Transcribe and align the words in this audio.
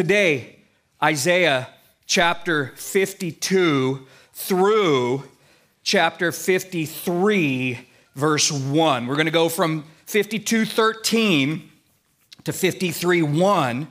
Today, 0.00 0.56
Isaiah 1.02 1.68
chapter 2.06 2.72
52 2.76 4.06
through 4.32 5.24
chapter 5.82 6.32
53, 6.32 7.86
verse 8.14 8.50
1. 8.50 9.06
We're 9.06 9.14
going 9.14 9.26
to 9.26 9.30
go 9.30 9.50
from 9.50 9.84
52 10.06 10.64
13 10.64 11.70
to 12.44 12.50
53 12.50 13.20
1 13.20 13.88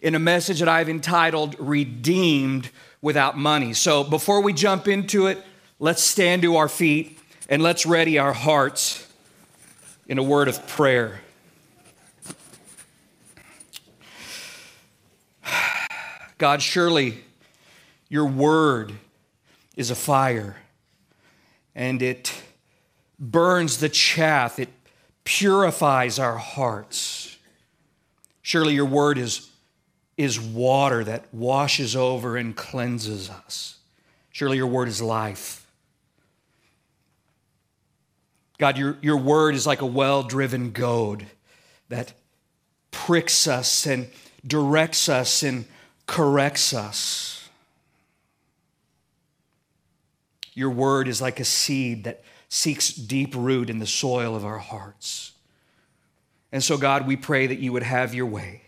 in 0.00 0.14
a 0.14 0.18
message 0.18 0.58
that 0.58 0.68
I've 0.68 0.90
entitled 0.90 1.56
Redeemed 1.58 2.68
Without 3.00 3.38
Money. 3.38 3.72
So 3.72 4.04
before 4.04 4.42
we 4.42 4.52
jump 4.52 4.86
into 4.86 5.26
it, 5.26 5.42
let's 5.78 6.02
stand 6.02 6.42
to 6.42 6.56
our 6.56 6.68
feet 6.68 7.18
and 7.48 7.62
let's 7.62 7.86
ready 7.86 8.18
our 8.18 8.34
hearts 8.34 9.10
in 10.06 10.18
a 10.18 10.22
word 10.22 10.48
of 10.48 10.66
prayer. 10.68 11.22
God, 16.38 16.60
surely 16.60 17.24
your 18.08 18.26
word 18.26 18.92
is 19.76 19.90
a 19.90 19.94
fire 19.94 20.56
and 21.74 22.02
it 22.02 22.32
burns 23.18 23.78
the 23.78 23.88
chaff, 23.88 24.58
it 24.58 24.70
purifies 25.24 26.18
our 26.18 26.36
hearts. 26.36 27.36
Surely 28.42 28.74
your 28.74 28.86
word 28.86 29.18
is, 29.18 29.50
is 30.16 30.40
water 30.40 31.04
that 31.04 31.32
washes 31.32 31.96
over 31.96 32.36
and 32.36 32.56
cleanses 32.56 33.28
us. 33.28 33.78
Surely 34.30 34.56
your 34.56 34.66
word 34.66 34.88
is 34.88 35.02
life. 35.02 35.66
God, 38.58 38.78
your, 38.78 38.96
your 39.02 39.18
word 39.18 39.54
is 39.54 39.66
like 39.66 39.82
a 39.82 39.86
well 39.86 40.22
driven 40.22 40.70
goad 40.70 41.26
that 41.88 42.12
pricks 42.90 43.46
us 43.46 43.86
and 43.86 44.08
directs 44.46 45.08
us 45.08 45.42
and 45.42 45.66
corrects 46.06 46.72
us. 46.72 47.48
Your 50.54 50.70
word 50.70 51.08
is 51.08 51.20
like 51.20 51.38
a 51.38 51.44
seed 51.44 52.04
that 52.04 52.22
seeks 52.48 52.90
deep 52.90 53.34
root 53.34 53.68
in 53.68 53.78
the 53.78 53.86
soil 53.86 54.34
of 54.34 54.44
our 54.44 54.58
hearts. 54.58 55.32
And 56.52 56.62
so, 56.62 56.78
God, 56.78 57.06
we 57.06 57.16
pray 57.16 57.46
that 57.48 57.58
you 57.58 57.72
would 57.72 57.82
have 57.82 58.14
your 58.14 58.26
way, 58.26 58.62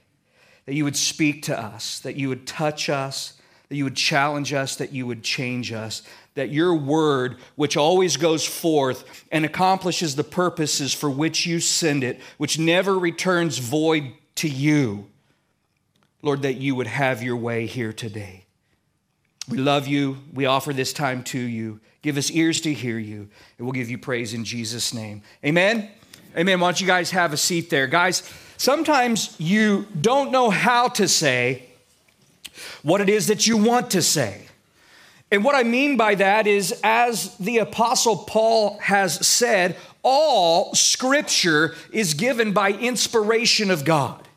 that 0.66 0.75
you 0.75 0.84
would 0.84 0.97
speak 0.97 1.44
to 1.44 1.59
us, 1.59 2.00
that 2.00 2.16
you 2.16 2.28
would 2.28 2.47
touch 2.47 2.91
us, 2.91 3.41
that 3.69 3.77
you 3.77 3.84
would 3.84 3.97
challenge 3.97 4.53
us, 4.53 4.77
that 4.77 4.92
you 4.92 5.06
would 5.06 5.22
change 5.22 5.72
us, 5.72 6.03
that 6.34 6.50
your 6.50 6.75
word, 6.75 7.36
which 7.56 7.77
always 7.77 8.16
goes 8.16 8.44
forth 8.44 9.25
and 9.31 9.44
accomplishes 9.44 10.16
the 10.16 10.25
purposes 10.25 10.92
for 10.92 11.11
which 11.11 11.47
you 11.47 11.61
send 11.61 12.03
it, 12.03 12.20
which 12.39 12.59
never 12.59 12.98
returns 12.98 13.59
void 13.59 14.12
to 14.36 14.48
you, 14.48 15.06
Lord, 16.22 16.42
that 16.42 16.55
you 16.55 16.74
would 16.74 16.86
have 16.86 17.22
your 17.22 17.36
way 17.36 17.66
here 17.66 17.92
today. 17.92 18.44
We 19.48 19.58
love 19.58 19.86
you. 19.86 20.19
We 20.34 20.47
offer 20.47 20.72
this 20.72 20.92
time 20.92 21.22
to 21.25 21.38
you. 21.38 21.80
Give 22.02 22.16
us 22.16 22.30
ears 22.30 22.60
to 22.62 22.72
hear 22.72 22.98
you, 22.98 23.28
and 23.56 23.66
we'll 23.66 23.72
give 23.72 23.91
you 23.91 23.98
praise 23.98 24.34
in 24.34 24.44
Jesus' 24.44 24.92
name. 24.92 25.22
Amen. 25.44 25.91
Amen. 26.36 26.60
Why 26.60 26.69
don't 26.69 26.80
you 26.80 26.86
guys 26.86 27.10
have 27.12 27.33
a 27.33 27.36
seat 27.36 27.70
there? 27.70 27.86
Guys, 27.86 28.28
sometimes 28.56 29.34
you 29.38 29.86
don't 30.00 30.30
know 30.30 30.50
how 30.50 30.88
to 30.88 31.08
say 31.08 31.64
what 32.82 33.00
it 33.00 33.08
is 33.08 33.28
that 33.28 33.47
you 33.47 33.56
want 33.56 33.91
to 33.92 34.03
say. 34.03 34.47
And 35.30 35.44
what 35.44 35.55
I 35.55 35.62
mean 35.62 35.97
by 35.97 36.14
that 36.16 36.47
is, 36.47 36.78
as 36.84 37.36
the 37.38 37.58
Apostle 37.58 38.16
Paul 38.16 38.78
has 38.78 39.27
said, 39.27 39.77
all 40.03 40.75
scripture 40.75 41.75
is 41.92 42.14
given 42.14 42.53
by 42.53 42.72
inspiration 42.72 43.70
of 43.70 43.84
God 43.84 44.28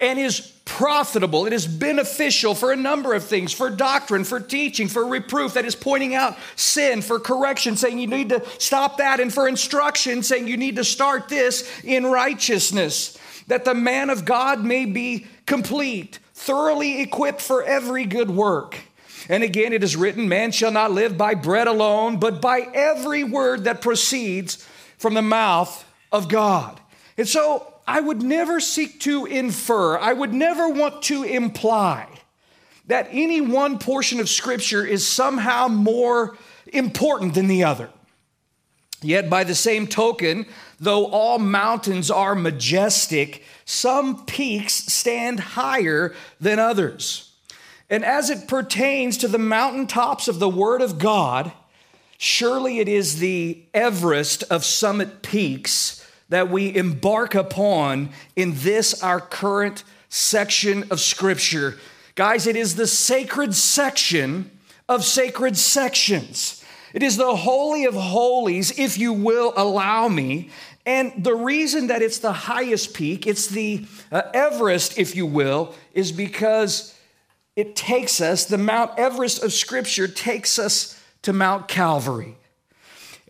and 0.00 0.18
is 0.18 0.40
profitable. 0.64 1.46
It 1.46 1.52
is 1.52 1.66
beneficial 1.66 2.54
for 2.54 2.72
a 2.72 2.76
number 2.76 3.12
of 3.12 3.24
things 3.24 3.52
for 3.52 3.68
doctrine, 3.70 4.24
for 4.24 4.40
teaching, 4.40 4.88
for 4.88 5.06
reproof, 5.06 5.54
that 5.54 5.64
is 5.64 5.74
pointing 5.74 6.14
out 6.14 6.38
sin, 6.56 7.02
for 7.02 7.20
correction, 7.20 7.76
saying 7.76 7.98
you 7.98 8.06
need 8.06 8.30
to 8.30 8.42
stop 8.58 8.96
that, 8.98 9.20
and 9.20 9.32
for 9.32 9.46
instruction, 9.46 10.22
saying 10.22 10.48
you 10.48 10.56
need 10.56 10.76
to 10.76 10.84
start 10.84 11.28
this 11.28 11.68
in 11.84 12.06
righteousness, 12.06 13.18
that 13.48 13.64
the 13.64 13.74
man 13.74 14.10
of 14.10 14.24
God 14.24 14.64
may 14.64 14.86
be 14.86 15.26
complete, 15.44 16.18
thoroughly 16.32 17.02
equipped 17.02 17.42
for 17.42 17.62
every 17.62 18.06
good 18.06 18.30
work. 18.30 18.78
And 19.28 19.42
again, 19.42 19.72
it 19.72 19.84
is 19.84 19.96
written, 19.96 20.28
Man 20.28 20.50
shall 20.50 20.72
not 20.72 20.92
live 20.92 21.18
by 21.18 21.34
bread 21.34 21.66
alone, 21.66 22.18
but 22.18 22.40
by 22.40 22.60
every 22.72 23.22
word 23.22 23.64
that 23.64 23.82
proceeds 23.82 24.66
from 24.98 25.14
the 25.14 25.22
mouth 25.22 25.84
of 26.10 26.28
God. 26.28 26.80
And 27.18 27.28
so 27.28 27.69
I 27.90 27.98
would 27.98 28.22
never 28.22 28.60
seek 28.60 29.00
to 29.00 29.26
infer, 29.26 29.98
I 29.98 30.12
would 30.12 30.32
never 30.32 30.68
want 30.68 31.02
to 31.02 31.24
imply 31.24 32.06
that 32.86 33.08
any 33.10 33.40
one 33.40 33.80
portion 33.80 34.20
of 34.20 34.28
Scripture 34.28 34.86
is 34.86 35.04
somehow 35.04 35.66
more 35.66 36.36
important 36.72 37.34
than 37.34 37.48
the 37.48 37.64
other. 37.64 37.90
Yet, 39.02 39.28
by 39.28 39.42
the 39.42 39.56
same 39.56 39.88
token, 39.88 40.46
though 40.78 41.06
all 41.06 41.40
mountains 41.40 42.12
are 42.12 42.36
majestic, 42.36 43.42
some 43.64 44.24
peaks 44.24 44.74
stand 44.74 45.40
higher 45.40 46.14
than 46.38 46.60
others. 46.60 47.32
And 47.88 48.04
as 48.04 48.30
it 48.30 48.46
pertains 48.46 49.16
to 49.16 49.26
the 49.26 49.36
mountaintops 49.36 50.28
of 50.28 50.38
the 50.38 50.48
Word 50.48 50.80
of 50.80 51.00
God, 51.00 51.50
surely 52.18 52.78
it 52.78 52.88
is 52.88 53.18
the 53.18 53.64
Everest 53.74 54.44
of 54.44 54.64
summit 54.64 55.22
peaks 55.22 55.99
that 56.30 56.50
we 56.50 56.74
embark 56.74 57.34
upon 57.34 58.10
in 58.34 58.54
this, 58.56 59.02
our 59.02 59.20
current 59.20 59.84
section 60.08 60.84
of 60.90 61.00
Scripture. 61.00 61.78
Guys, 62.14 62.46
it 62.46 62.56
is 62.56 62.74
the 62.74 62.86
sacred 62.86 63.54
section 63.54 64.50
of 64.88 65.04
sacred 65.04 65.56
sections. 65.56 66.64
It 66.92 67.02
is 67.02 67.16
the 67.16 67.36
Holy 67.36 67.84
of 67.84 67.94
Holies, 67.94 68.76
if 68.78 68.98
you 68.98 69.12
will 69.12 69.52
allow 69.56 70.08
me. 70.08 70.50
And 70.86 71.12
the 71.22 71.34
reason 71.34 71.88
that 71.88 72.02
it's 72.02 72.18
the 72.18 72.32
highest 72.32 72.94
peak, 72.94 73.26
it's 73.26 73.46
the 73.46 73.86
uh, 74.10 74.22
Everest, 74.34 74.98
if 74.98 75.14
you 75.14 75.26
will, 75.26 75.74
is 75.92 76.10
because 76.10 76.96
it 77.54 77.76
takes 77.76 78.20
us, 78.20 78.44
the 78.44 78.58
Mount 78.58 78.98
Everest 78.98 79.42
of 79.42 79.52
Scripture 79.52 80.08
takes 80.08 80.58
us 80.58 81.00
to 81.22 81.32
Mount 81.32 81.68
Calvary. 81.68 82.36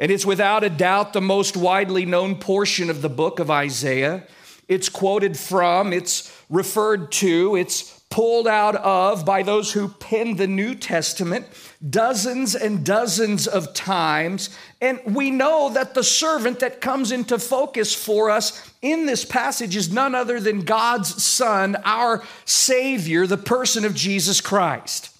And 0.00 0.10
it's 0.10 0.24
without 0.24 0.64
a 0.64 0.70
doubt 0.70 1.12
the 1.12 1.20
most 1.20 1.58
widely 1.58 2.06
known 2.06 2.36
portion 2.36 2.88
of 2.88 3.02
the 3.02 3.10
book 3.10 3.38
of 3.38 3.50
Isaiah. 3.50 4.24
It's 4.66 4.88
quoted 4.88 5.36
from, 5.36 5.92
it's 5.92 6.34
referred 6.48 7.12
to, 7.12 7.54
it's 7.56 8.00
pulled 8.08 8.48
out 8.48 8.76
of 8.76 9.26
by 9.26 9.42
those 9.42 9.72
who 9.72 9.88
penned 9.88 10.38
the 10.38 10.46
New 10.46 10.74
Testament 10.74 11.46
dozens 11.88 12.54
and 12.54 12.84
dozens 12.84 13.46
of 13.46 13.74
times. 13.74 14.48
And 14.80 15.00
we 15.04 15.30
know 15.30 15.68
that 15.74 15.92
the 15.92 16.02
servant 16.02 16.60
that 16.60 16.80
comes 16.80 17.12
into 17.12 17.38
focus 17.38 17.94
for 17.94 18.30
us 18.30 18.72
in 18.80 19.04
this 19.04 19.26
passage 19.26 19.76
is 19.76 19.92
none 19.92 20.14
other 20.14 20.40
than 20.40 20.62
God's 20.62 21.22
Son, 21.22 21.76
our 21.84 22.24
Savior, 22.46 23.26
the 23.26 23.36
person 23.36 23.84
of 23.84 23.94
Jesus 23.94 24.40
Christ. 24.40 25.14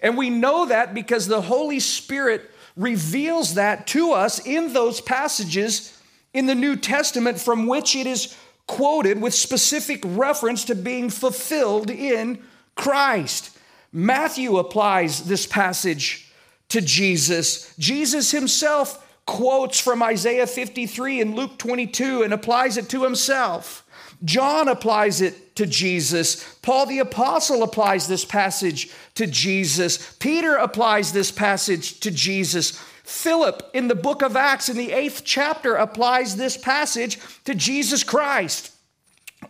And 0.00 0.16
we 0.16 0.30
know 0.30 0.66
that 0.66 0.94
because 0.94 1.26
the 1.26 1.42
Holy 1.42 1.80
Spirit 1.80 2.49
reveals 2.76 3.54
that 3.54 3.86
to 3.88 4.12
us 4.12 4.44
in 4.44 4.72
those 4.72 5.00
passages 5.00 5.96
in 6.32 6.46
the 6.46 6.54
New 6.54 6.76
Testament 6.76 7.40
from 7.40 7.66
which 7.66 7.96
it 7.96 8.06
is 8.06 8.36
quoted 8.66 9.20
with 9.20 9.34
specific 9.34 10.00
reference 10.04 10.64
to 10.64 10.74
being 10.74 11.10
fulfilled 11.10 11.90
in 11.90 12.42
Christ. 12.76 13.56
Matthew 13.92 14.56
applies 14.58 15.24
this 15.24 15.46
passage 15.46 16.30
to 16.68 16.80
Jesus. 16.80 17.74
Jesus 17.78 18.30
himself 18.30 19.06
quotes 19.26 19.80
from 19.80 20.02
Isaiah 20.02 20.46
53 20.46 21.20
and 21.20 21.34
Luke 21.34 21.58
22 21.58 22.22
and 22.22 22.32
applies 22.32 22.76
it 22.76 22.88
to 22.90 23.02
himself. 23.02 23.84
John 24.24 24.68
applies 24.68 25.20
it 25.20 25.49
to 25.60 25.66
Jesus. 25.66 26.42
Paul 26.62 26.86
the 26.86 27.00
Apostle 27.00 27.62
applies 27.62 28.08
this 28.08 28.24
passage 28.24 28.90
to 29.14 29.26
Jesus. 29.26 30.16
Peter 30.18 30.56
applies 30.56 31.12
this 31.12 31.30
passage 31.30 32.00
to 32.00 32.10
Jesus. 32.10 32.70
Philip 33.04 33.68
in 33.74 33.86
the 33.86 33.94
book 33.94 34.22
of 34.22 34.36
Acts 34.36 34.70
in 34.70 34.78
the 34.78 34.92
eighth 34.92 35.20
chapter 35.22 35.74
applies 35.74 36.36
this 36.36 36.56
passage 36.56 37.18
to 37.44 37.54
Jesus 37.54 38.02
Christ. 38.02 38.72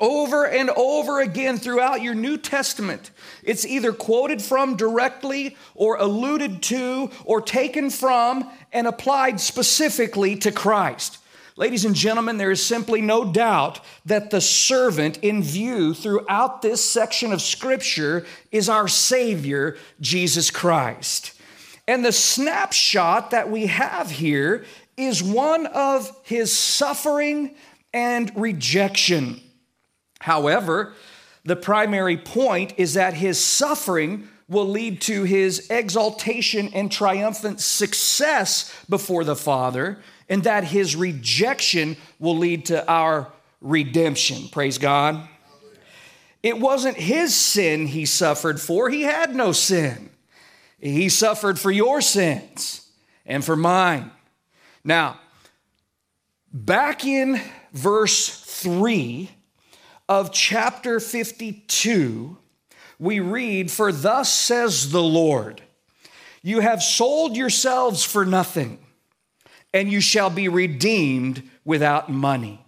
Over 0.00 0.48
and 0.48 0.70
over 0.70 1.20
again 1.20 1.58
throughout 1.58 2.02
your 2.02 2.16
New 2.16 2.36
Testament, 2.36 3.12
it's 3.44 3.64
either 3.64 3.92
quoted 3.92 4.42
from 4.42 4.74
directly 4.74 5.56
or 5.76 5.94
alluded 5.94 6.60
to 6.64 7.10
or 7.24 7.40
taken 7.40 7.88
from 7.88 8.50
and 8.72 8.88
applied 8.88 9.40
specifically 9.40 10.34
to 10.38 10.50
Christ. 10.50 11.19
Ladies 11.60 11.84
and 11.84 11.94
gentlemen, 11.94 12.38
there 12.38 12.50
is 12.50 12.64
simply 12.64 13.02
no 13.02 13.30
doubt 13.30 13.80
that 14.06 14.30
the 14.30 14.40
servant 14.40 15.18
in 15.18 15.42
view 15.42 15.92
throughout 15.92 16.62
this 16.62 16.82
section 16.82 17.34
of 17.34 17.42
Scripture 17.42 18.24
is 18.50 18.70
our 18.70 18.88
Savior, 18.88 19.76
Jesus 20.00 20.50
Christ. 20.50 21.34
And 21.86 22.02
the 22.02 22.12
snapshot 22.12 23.32
that 23.32 23.50
we 23.50 23.66
have 23.66 24.10
here 24.10 24.64
is 24.96 25.22
one 25.22 25.66
of 25.66 26.10
his 26.22 26.50
suffering 26.50 27.54
and 27.92 28.32
rejection. 28.36 29.42
However, 30.18 30.94
the 31.44 31.56
primary 31.56 32.16
point 32.16 32.72
is 32.78 32.94
that 32.94 33.12
his 33.12 33.38
suffering 33.38 34.30
will 34.48 34.66
lead 34.66 35.02
to 35.02 35.24
his 35.24 35.68
exaltation 35.68 36.70
and 36.72 36.90
triumphant 36.90 37.60
success 37.60 38.74
before 38.88 39.24
the 39.24 39.36
Father, 39.36 39.98
and 40.30 40.44
that 40.44 40.64
his 40.64 40.96
rejection 40.96 41.96
will 42.18 42.38
lead 42.38 42.66
to 42.66 42.88
our 42.88 43.30
redemption. 43.60 44.48
Praise 44.48 44.78
God. 44.78 45.28
It 46.42 46.58
wasn't 46.58 46.96
his 46.96 47.36
sin 47.36 47.86
he 47.88 48.06
suffered 48.06 48.58
for, 48.60 48.88
he 48.88 49.02
had 49.02 49.34
no 49.34 49.52
sin. 49.52 50.08
He 50.80 51.10
suffered 51.10 51.58
for 51.58 51.70
your 51.70 52.00
sins 52.00 52.88
and 53.26 53.44
for 53.44 53.56
mine. 53.56 54.10
Now, 54.82 55.20
back 56.50 57.04
in 57.04 57.38
verse 57.74 58.40
3 58.40 59.30
of 60.08 60.32
chapter 60.32 60.98
52, 60.98 62.38
we 62.98 63.20
read, 63.20 63.70
For 63.70 63.92
thus 63.92 64.32
says 64.32 64.90
the 64.90 65.02
Lord, 65.02 65.62
you 66.42 66.60
have 66.60 66.82
sold 66.82 67.36
yourselves 67.36 68.02
for 68.02 68.24
nothing, 68.24 68.78
and 69.72 69.90
you 69.90 70.00
shall 70.00 70.30
be 70.30 70.48
redeemed 70.48 71.48
without 71.64 72.10
money. 72.10 72.64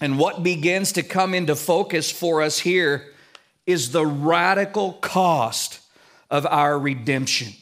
And 0.00 0.18
what 0.18 0.42
begins 0.42 0.92
to 0.92 1.02
come 1.02 1.32
into 1.32 1.54
focus 1.54 2.10
for 2.10 2.42
us 2.42 2.58
here 2.58 3.12
is 3.66 3.92
the 3.92 4.04
radical 4.04 4.94
cost 4.94 5.80
of 6.30 6.44
our 6.46 6.78
redemption. 6.78 7.52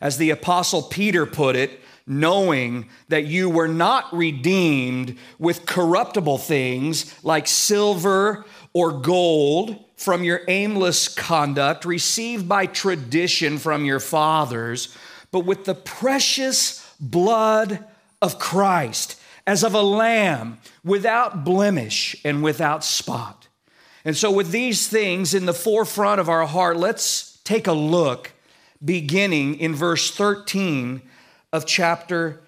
As 0.00 0.16
the 0.16 0.30
Apostle 0.30 0.82
Peter 0.82 1.26
put 1.26 1.56
it, 1.56 1.80
knowing 2.06 2.88
that 3.08 3.26
you 3.26 3.50
were 3.50 3.68
not 3.68 4.10
redeemed 4.16 5.18
with 5.38 5.66
corruptible 5.66 6.38
things 6.38 7.14
like 7.22 7.46
silver 7.46 8.46
or 8.72 8.92
gold 8.92 9.76
from 9.96 10.24
your 10.24 10.40
aimless 10.48 11.08
conduct 11.08 11.84
received 11.84 12.48
by 12.48 12.64
tradition 12.64 13.58
from 13.58 13.84
your 13.84 14.00
fathers, 14.00 14.96
but 15.30 15.40
with 15.40 15.66
the 15.66 15.74
precious 15.74 16.87
blood 17.00 17.84
of 18.20 18.38
Christ 18.38 19.20
as 19.46 19.62
of 19.62 19.74
a 19.74 19.82
lamb 19.82 20.58
without 20.84 21.44
blemish 21.44 22.16
and 22.24 22.42
without 22.42 22.84
spot. 22.84 23.48
And 24.04 24.16
so, 24.16 24.30
with 24.30 24.50
these 24.50 24.86
things 24.88 25.34
in 25.34 25.46
the 25.46 25.54
forefront 25.54 26.20
of 26.20 26.28
our 26.28 26.46
heart, 26.46 26.76
let's 26.76 27.38
take 27.44 27.66
a 27.66 27.72
look 27.72 28.32
beginning 28.84 29.58
in 29.58 29.74
verse 29.74 30.10
13 30.10 31.02
of 31.52 31.66
chapter 31.66 32.40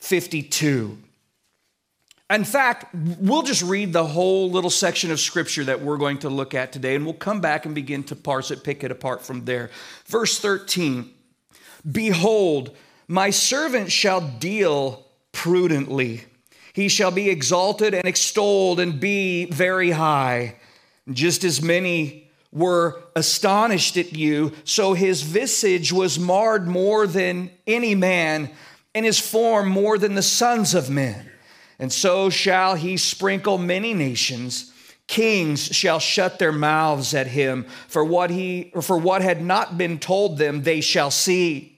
52. 0.00 0.98
In 2.28 2.44
fact, 2.44 2.92
we'll 2.92 3.42
just 3.42 3.62
read 3.62 3.92
the 3.92 4.04
whole 4.04 4.50
little 4.50 4.70
section 4.70 5.12
of 5.12 5.20
scripture 5.20 5.62
that 5.64 5.80
we're 5.80 5.96
going 5.96 6.18
to 6.18 6.28
look 6.28 6.54
at 6.54 6.72
today, 6.72 6.96
and 6.96 7.04
we'll 7.04 7.14
come 7.14 7.40
back 7.40 7.66
and 7.66 7.74
begin 7.74 8.02
to 8.04 8.16
parse 8.16 8.50
it, 8.50 8.64
pick 8.64 8.82
it 8.82 8.90
apart 8.90 9.24
from 9.24 9.44
there. 9.44 9.70
Verse 10.06 10.38
13 10.38 11.12
Behold, 11.90 12.74
my 13.08 13.30
servant 13.30 13.92
shall 13.92 14.20
deal 14.20 15.06
prudently. 15.32 16.24
He 16.72 16.88
shall 16.88 17.10
be 17.10 17.30
exalted 17.30 17.94
and 17.94 18.04
extolled 18.04 18.80
and 18.80 19.00
be 19.00 19.46
very 19.46 19.90
high. 19.90 20.56
Just 21.10 21.44
as 21.44 21.62
many 21.62 22.30
were 22.52 23.02
astonished 23.14 23.96
at 23.96 24.12
you, 24.14 24.52
so 24.64 24.94
his 24.94 25.22
visage 25.22 25.92
was 25.92 26.18
marred 26.18 26.66
more 26.66 27.06
than 27.06 27.50
any 27.66 27.94
man, 27.94 28.50
and 28.94 29.04
his 29.04 29.20
form 29.20 29.68
more 29.68 29.98
than 29.98 30.14
the 30.14 30.22
sons 30.22 30.74
of 30.74 30.90
men. 30.90 31.30
And 31.78 31.92
so 31.92 32.30
shall 32.30 32.74
he 32.74 32.96
sprinkle 32.96 33.58
many 33.58 33.92
nations. 33.92 34.72
Kings 35.06 35.66
shall 35.66 35.98
shut 35.98 36.38
their 36.38 36.52
mouths 36.52 37.14
at 37.14 37.26
him, 37.26 37.66
for 37.88 38.04
what 38.04 38.30
he 38.30 38.72
for 38.80 38.98
what 38.98 39.22
had 39.22 39.42
not 39.42 39.78
been 39.78 39.98
told 39.98 40.38
them 40.38 40.62
they 40.62 40.80
shall 40.80 41.10
see, 41.10 41.75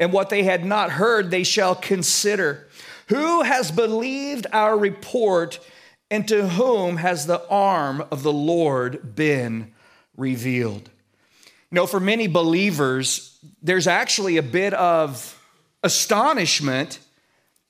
and 0.00 0.12
what 0.12 0.30
they 0.30 0.42
had 0.42 0.64
not 0.64 0.90
heard 0.90 1.30
they 1.30 1.44
shall 1.44 1.76
consider. 1.76 2.66
Who 3.08 3.42
has 3.42 3.70
believed 3.70 4.46
our 4.52 4.76
report, 4.76 5.60
and 6.10 6.26
to 6.28 6.48
whom 6.48 6.96
has 6.96 7.26
the 7.26 7.46
arm 7.48 8.02
of 8.10 8.22
the 8.22 8.32
Lord 8.32 9.14
been 9.14 9.72
revealed? 10.16 10.88
You 11.70 11.76
know, 11.76 11.86
for 11.86 12.00
many 12.00 12.26
believers, 12.26 13.38
there's 13.62 13.86
actually 13.86 14.38
a 14.38 14.42
bit 14.42 14.72
of 14.74 15.36
astonishment 15.84 16.98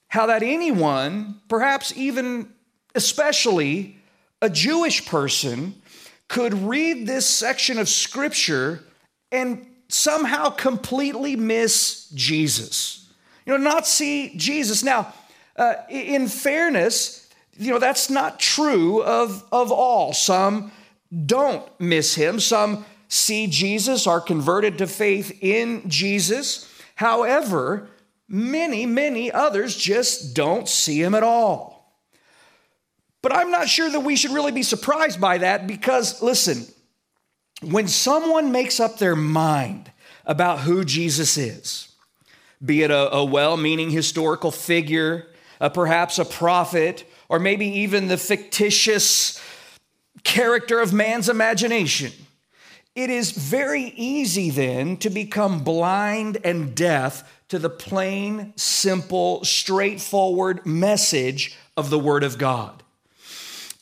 how 0.09 0.27
that 0.27 0.43
anyone, 0.43 1.41
perhaps 1.49 1.93
even 1.97 2.53
especially 2.95 3.97
a 4.41 4.49
Jewish 4.51 5.07
person, 5.07 5.75
could 6.29 6.55
read 6.55 7.07
this 7.07 7.29
section 7.29 7.79
of 7.79 7.89
scripture 7.89 8.85
and 9.33 9.67
somehow 9.93 10.51
completely 10.51 11.37
miss 11.37 12.09
Jesus. 12.11 13.09
You 13.45 13.53
know, 13.53 13.65
not 13.71 13.87
see 13.87 14.37
Jesus. 14.37 14.83
Now, 14.83 15.13
uh, 15.57 15.75
in 15.89 16.29
fairness, 16.29 17.29
you 17.59 17.71
know, 17.71 17.79
that's 17.79 18.09
not 18.09 18.41
true 18.41 19.03
of, 19.03 19.45
of 19.53 19.71
all. 19.71 20.13
Some 20.13 20.73
don't 21.27 21.69
miss 21.81 22.15
him, 22.15 22.41
some 22.41 22.85
see 23.09 23.47
Jesus, 23.49 24.07
are 24.07 24.21
converted 24.21 24.79
to 24.79 24.87
faith 24.87 25.37
in 25.43 25.89
Jesus. 25.89 26.71
However, 26.95 27.89
many, 28.29 28.87
many 28.87 29.33
others 29.33 29.77
just 29.77 30.35
don't 30.35 30.69
see 30.69 31.03
him 31.03 31.15
at 31.15 31.23
all. 31.23 31.81
But 33.23 33.35
I'm 33.35 33.51
not 33.51 33.69
sure 33.69 33.91
that 33.91 34.01
we 34.01 34.17
should 34.17 34.31
really 34.31 34.53
be 34.53 34.63
surprised 34.63 35.21
by 35.21 35.39
that 35.39 35.67
because, 35.67 36.23
listen, 36.23 36.67
when 37.63 37.89
someone 37.89 38.53
makes 38.53 38.81
up 38.81 38.99
their 38.99 39.17
mind 39.17 39.91
about 40.25 40.61
who 40.61 40.85
Jesus 40.85 41.37
is, 41.37 41.89
be 42.65 42.83
it 42.83 42.91
a, 42.91 43.15
a 43.15 43.25
well 43.25 43.57
meaning 43.57 43.91
historical 43.91 44.51
figure, 44.51 45.29
uh, 45.61 45.69
perhaps 45.69 46.19
a 46.19 46.25
prophet, 46.25 47.05
or 47.29 47.39
maybe 47.39 47.67
even 47.67 48.09
the 48.09 48.17
fictitious 48.17 49.41
character 50.25 50.81
of 50.81 50.93
man's 50.93 51.29
imagination. 51.29 52.13
It 52.95 53.09
is 53.09 53.31
very 53.31 53.85
easy 53.97 54.51
then 54.51 54.97
to 54.99 55.11
become 55.11 55.63
blind 55.63 56.39
and 56.45 56.75
deaf 56.75 57.25
to 57.49 57.59
the 57.59 57.71
plain, 57.71 58.53
simple, 58.57 59.45
straightforward 59.45 60.67
message 60.67 61.57
of 61.77 61.91
the 61.91 61.99
Word 61.99 62.25
of 62.25 62.37
God. 62.37 62.80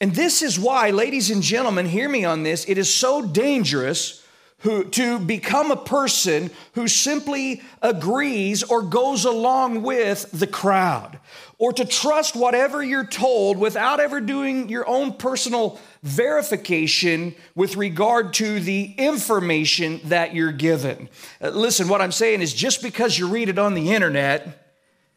And 0.00 0.14
this 0.14 0.42
is 0.42 0.58
why, 0.58 0.90
ladies 0.90 1.30
and 1.30 1.42
gentlemen, 1.42 1.86
hear 1.86 2.08
me 2.08 2.24
on 2.24 2.44
this, 2.44 2.64
it 2.68 2.78
is 2.78 2.92
so 2.92 3.22
dangerous 3.22 4.24
who, 4.62 4.84
to 4.84 5.18
become 5.20 5.70
a 5.70 5.76
person 5.76 6.50
who 6.72 6.88
simply 6.88 7.62
agrees 7.80 8.62
or 8.62 8.82
goes 8.82 9.24
along 9.24 9.82
with 9.82 10.28
the 10.32 10.48
crowd, 10.48 11.18
or 11.58 11.72
to 11.72 11.84
trust 11.84 12.34
whatever 12.34 12.82
you're 12.82 13.06
told 13.06 13.56
without 13.56 14.00
ever 14.00 14.20
doing 14.20 14.68
your 14.68 14.88
own 14.88 15.12
personal 15.12 15.78
verification 16.02 17.34
with 17.54 17.76
regard 17.76 18.32
to 18.32 18.58
the 18.60 18.94
information 18.98 20.00
that 20.04 20.34
you're 20.34 20.52
given. 20.52 21.08
Uh, 21.40 21.50
listen, 21.50 21.88
what 21.88 22.00
I'm 22.00 22.12
saying 22.12 22.40
is 22.40 22.52
just 22.52 22.82
because 22.82 23.18
you 23.18 23.28
read 23.28 23.48
it 23.48 23.58
on 23.58 23.74
the 23.74 23.92
internet, 23.92 24.74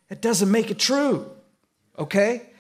it 0.09 0.21
doesn't 0.21 0.51
make 0.51 0.69
it 0.69 0.77
true, 0.77 1.31
okay? 1.97 2.50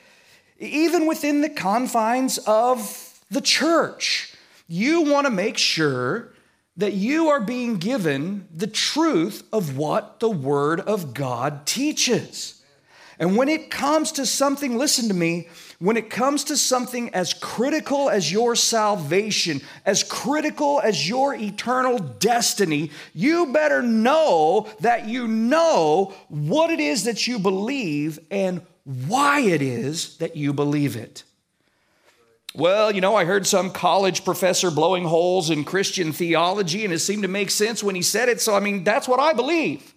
Even 0.61 1.07
within 1.07 1.41
the 1.41 1.49
confines 1.49 2.37
of 2.39 3.19
the 3.31 3.41
church, 3.41 4.35
you 4.67 5.01
want 5.01 5.25
to 5.25 5.31
make 5.31 5.57
sure 5.57 6.33
that 6.77 6.93
you 6.93 7.29
are 7.29 7.41
being 7.41 7.77
given 7.77 8.47
the 8.55 8.67
truth 8.67 9.43
of 9.51 9.75
what 9.75 10.19
the 10.19 10.29
Word 10.29 10.79
of 10.79 11.15
God 11.15 11.65
teaches. 11.65 12.61
And 13.17 13.35
when 13.35 13.49
it 13.49 13.69
comes 13.69 14.11
to 14.13 14.25
something, 14.25 14.77
listen 14.77 15.07
to 15.07 15.13
me, 15.13 15.49
when 15.79 15.97
it 15.97 16.11
comes 16.11 16.43
to 16.45 16.57
something 16.57 17.09
as 17.13 17.33
critical 17.33 18.09
as 18.09 18.31
your 18.31 18.55
salvation, 18.55 19.61
as 19.83 20.03
critical 20.03 20.79
as 20.83 21.09
your 21.09 21.33
eternal 21.33 21.97
destiny, 21.97 22.91
you 23.15 23.47
better 23.47 23.81
know 23.81 24.69
that 24.79 25.07
you 25.07 25.27
know 25.27 26.13
what 26.29 26.69
it 26.69 26.79
is 26.79 27.05
that 27.05 27.27
you 27.27 27.39
believe 27.39 28.19
and 28.29 28.61
why 28.83 29.41
it 29.41 29.61
is 29.61 30.17
that 30.17 30.35
you 30.35 30.53
believe 30.53 30.95
it. 30.95 31.23
Well, 32.53 32.91
you 32.93 32.99
know, 32.99 33.15
I 33.15 33.23
heard 33.23 33.47
some 33.47 33.71
college 33.71 34.25
professor 34.25 34.71
blowing 34.71 35.05
holes 35.05 35.49
in 35.49 35.63
Christian 35.63 36.11
theology, 36.11 36.83
and 36.83 36.93
it 36.93 36.99
seemed 36.99 37.23
to 37.23 37.29
make 37.29 37.49
sense 37.49 37.81
when 37.81 37.95
he 37.95 38.01
said 38.01 38.27
it. 38.27 38.41
So, 38.41 38.53
I 38.53 38.59
mean, 38.59 38.83
that's 38.83 39.07
what 39.07 39.19
I 39.19 39.33
believe. 39.33 39.93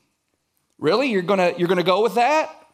Really? 0.79 1.11
You're 1.11 1.23
gonna 1.23 1.55
you're 1.57 1.69
gonna 1.69 1.83
go 1.83 2.03
with 2.03 2.15
that? 2.15 2.65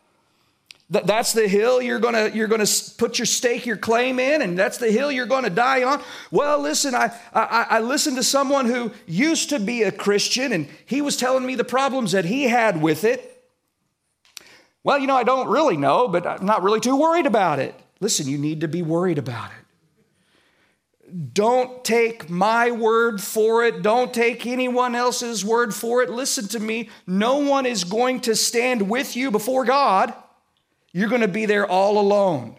That, 0.91 1.07
that's 1.07 1.33
the 1.33 1.47
hill 1.47 1.81
you're 1.81 2.01
gonna 2.01 2.31
you're 2.35 2.49
gonna 2.49 2.67
put 2.99 3.19
your 3.19 3.27
stake, 3.27 3.65
your 3.65 3.77
claim 3.77 4.19
in, 4.19 4.43
and 4.43 4.59
that's 4.59 4.79
the 4.79 4.91
hill 4.91 5.11
you're 5.11 5.27
gonna 5.27 5.49
die 5.49 5.85
on. 5.85 6.03
Well, 6.31 6.59
listen, 6.59 6.95
I, 6.95 7.13
I 7.33 7.67
I 7.71 7.81
listened 7.81 8.17
to 8.17 8.25
someone 8.25 8.67
who 8.67 8.91
used 9.07 9.51
to 9.51 9.59
be 9.59 9.85
a 9.85 9.93
Christian, 9.93 10.53
and 10.53 10.69
he 10.85 11.01
was 11.01 11.17
telling 11.17 11.47
me 11.47 11.55
the 11.55 11.65
problems 11.65 12.13
that 12.13 12.25
he 12.25 12.45
had 12.45 12.83
with 12.83 13.05
it. 13.05 13.30
Well, 14.83 14.99
you 14.99 15.07
know, 15.07 15.17
I 15.17 15.25
don't 15.25 15.49
really 15.49 15.77
know, 15.77 16.09
but 16.09 16.27
I'm 16.27 16.47
not 16.47 16.63
really 16.63 16.81
too 16.81 16.97
worried 16.97 17.27
about 17.27 17.59
it. 17.59 17.75
Listen, 18.01 18.29
you 18.29 18.39
need 18.39 18.63
to 18.63 18.69
be 18.69 18.83
worried 18.83 19.19
about 19.19 19.51
it 19.51 19.61
don't 21.33 21.85
take 21.85 22.31
my 22.31 22.71
word 22.71 23.21
for 23.21 23.65
it. 23.65 23.83
Don't 23.83 24.13
take 24.13 24.47
anyone 24.47 24.95
else's 24.95 25.45
word 25.45 25.75
for 25.75 26.03
it. 26.03 26.11
Listen 26.11 26.47
to 26.49 26.61
me. 26.61 26.89
No 27.07 27.39
one 27.39 27.67
is 27.67 27.85
going 27.85 28.21
to 28.21 28.37
stand 28.37 28.89
with 28.89 29.17
you 29.17 29.31
before 29.31 29.65
God. 29.65 30.15
You're 30.93 31.09
going 31.09 31.21
to 31.23 31.29
be 31.29 31.47
there 31.47 31.67
all 31.67 31.99
alone. 31.99 32.57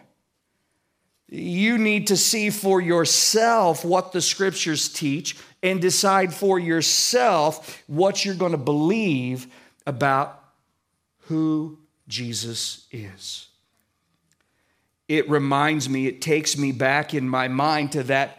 You 1.28 1.78
need 1.78 2.08
to 2.08 2.16
see 2.16 2.50
for 2.50 2.80
yourself 2.80 3.84
what 3.84 4.12
the 4.12 4.20
scriptures 4.20 4.88
teach 4.88 5.36
and 5.62 5.80
decide 5.80 6.34
for 6.34 6.58
yourself 6.58 7.82
what 7.86 8.24
you're 8.24 8.34
going 8.34 8.52
to 8.52 8.58
believe 8.58 9.46
about 9.86 10.42
who 11.20 11.78
Jesus 12.08 12.86
is. 12.90 13.48
It 15.08 15.28
reminds 15.28 15.88
me, 15.88 16.06
it 16.06 16.22
takes 16.22 16.56
me 16.56 16.72
back 16.72 17.12
in 17.12 17.28
my 17.28 17.48
mind 17.48 17.92
to 17.92 18.02
that 18.04 18.38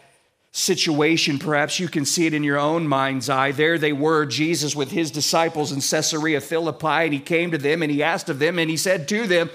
situation. 0.51 1.39
Perhaps 1.39 1.79
you 1.79 1.87
can 1.87 2.05
see 2.05 2.25
it 2.25 2.33
in 2.33 2.43
your 2.43 2.59
own 2.59 2.87
mind's 2.87 3.29
eye. 3.29 3.51
There 3.51 3.77
they 3.77 3.91
were, 3.91 4.25
Jesus 4.25 4.75
with 4.75 4.91
his 4.91 5.11
disciples 5.11 5.71
in 5.71 5.81
Caesarea 5.81 6.39
Philippi, 6.39 6.87
and 6.87 7.13
he 7.13 7.19
came 7.19 7.51
to 7.51 7.57
them 7.57 7.81
and 7.81 7.91
he 7.91 8.01
asked 8.01 8.29
of 8.29 8.39
them, 8.39 8.59
and 8.59 8.69
he 8.69 8.77
said 8.77 9.07
to 9.09 9.27
them, 9.27 9.49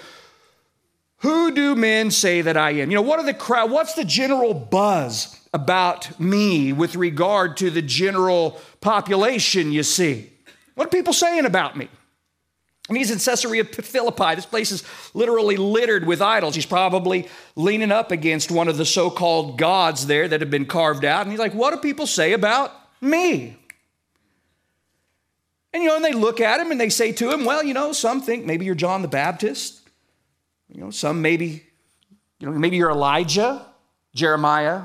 Who 1.19 1.53
do 1.53 1.75
men 1.75 2.11
say 2.11 2.43
that 2.43 2.57
I 2.57 2.73
am? 2.73 2.91
You 2.91 2.97
know, 2.97 3.03
what 3.03 3.21
are 3.21 3.27
the 3.27 3.35
crowd? 3.35 3.71
What's 3.71 3.95
the 3.95 4.05
general 4.05 4.53
buzz 4.55 5.41
about 5.55 6.21
me 6.21 6.73
with 6.73 6.97
regard 6.97 7.57
to 7.59 7.71
the 7.71 7.83
general 7.83 8.61
population, 8.81 9.73
you 9.73 9.83
see? 9.83 10.33
What 10.75 10.87
are 10.87 10.91
people 10.91 11.13
saying 11.13 11.47
about 11.47 11.77
me? 11.77 11.89
And 12.89 12.97
he's 12.97 13.11
in 13.11 13.19
Caesarea 13.19 13.65
Philippi. 13.65 14.35
This 14.35 14.47
place 14.47 14.73
is 14.73 14.83
literally 15.13 15.57
littered 15.57 16.07
with 16.07 16.23
idols. 16.23 16.55
He's 16.55 16.67
probably 16.67 17.29
leaning 17.55 17.93
up 17.93 18.11
against 18.11 18.51
one 18.51 18.67
of 18.67 18.79
the 18.79 18.87
so 18.87 19.11
called 19.11 19.59
gods 19.59 20.07
there 20.07 20.27
that 20.27 20.41
have 20.41 20.51
been 20.51 20.65
carved 20.65 21.05
out. 21.05 21.23
And 21.23 21.31
he's 21.31 21.39
like, 21.39 21.55
What 21.55 21.75
do 21.75 21.81
people 21.81 22.07
say 22.07 22.33
about 22.33 22.73
me? 23.01 23.57
And 25.75 25.83
you 25.83 25.91
know, 25.91 25.97
and 25.97 26.05
they 26.05 26.13
look 26.13 26.41
at 26.41 26.61
him 26.61 26.71
and 26.71 26.81
they 26.81 26.89
say 26.89 27.13
to 27.13 27.31
him, 27.31 27.45
Well, 27.45 27.63
you 27.63 27.75
know, 27.75 27.93
some 27.93 28.23
think 28.23 28.47
maybe 28.47 28.65
you're 28.65 28.75
John 28.75 29.03
the 29.03 29.09
Baptist. 29.09 29.83
You 30.69 30.81
know, 30.81 30.91
some 30.91 31.23
maybe, 31.23 31.65
you 32.39 32.51
know, 32.51 32.53
maybe 32.53 32.77
you're 32.77 32.91
Elijah, 32.91 33.67
Jeremiah, 34.15 34.85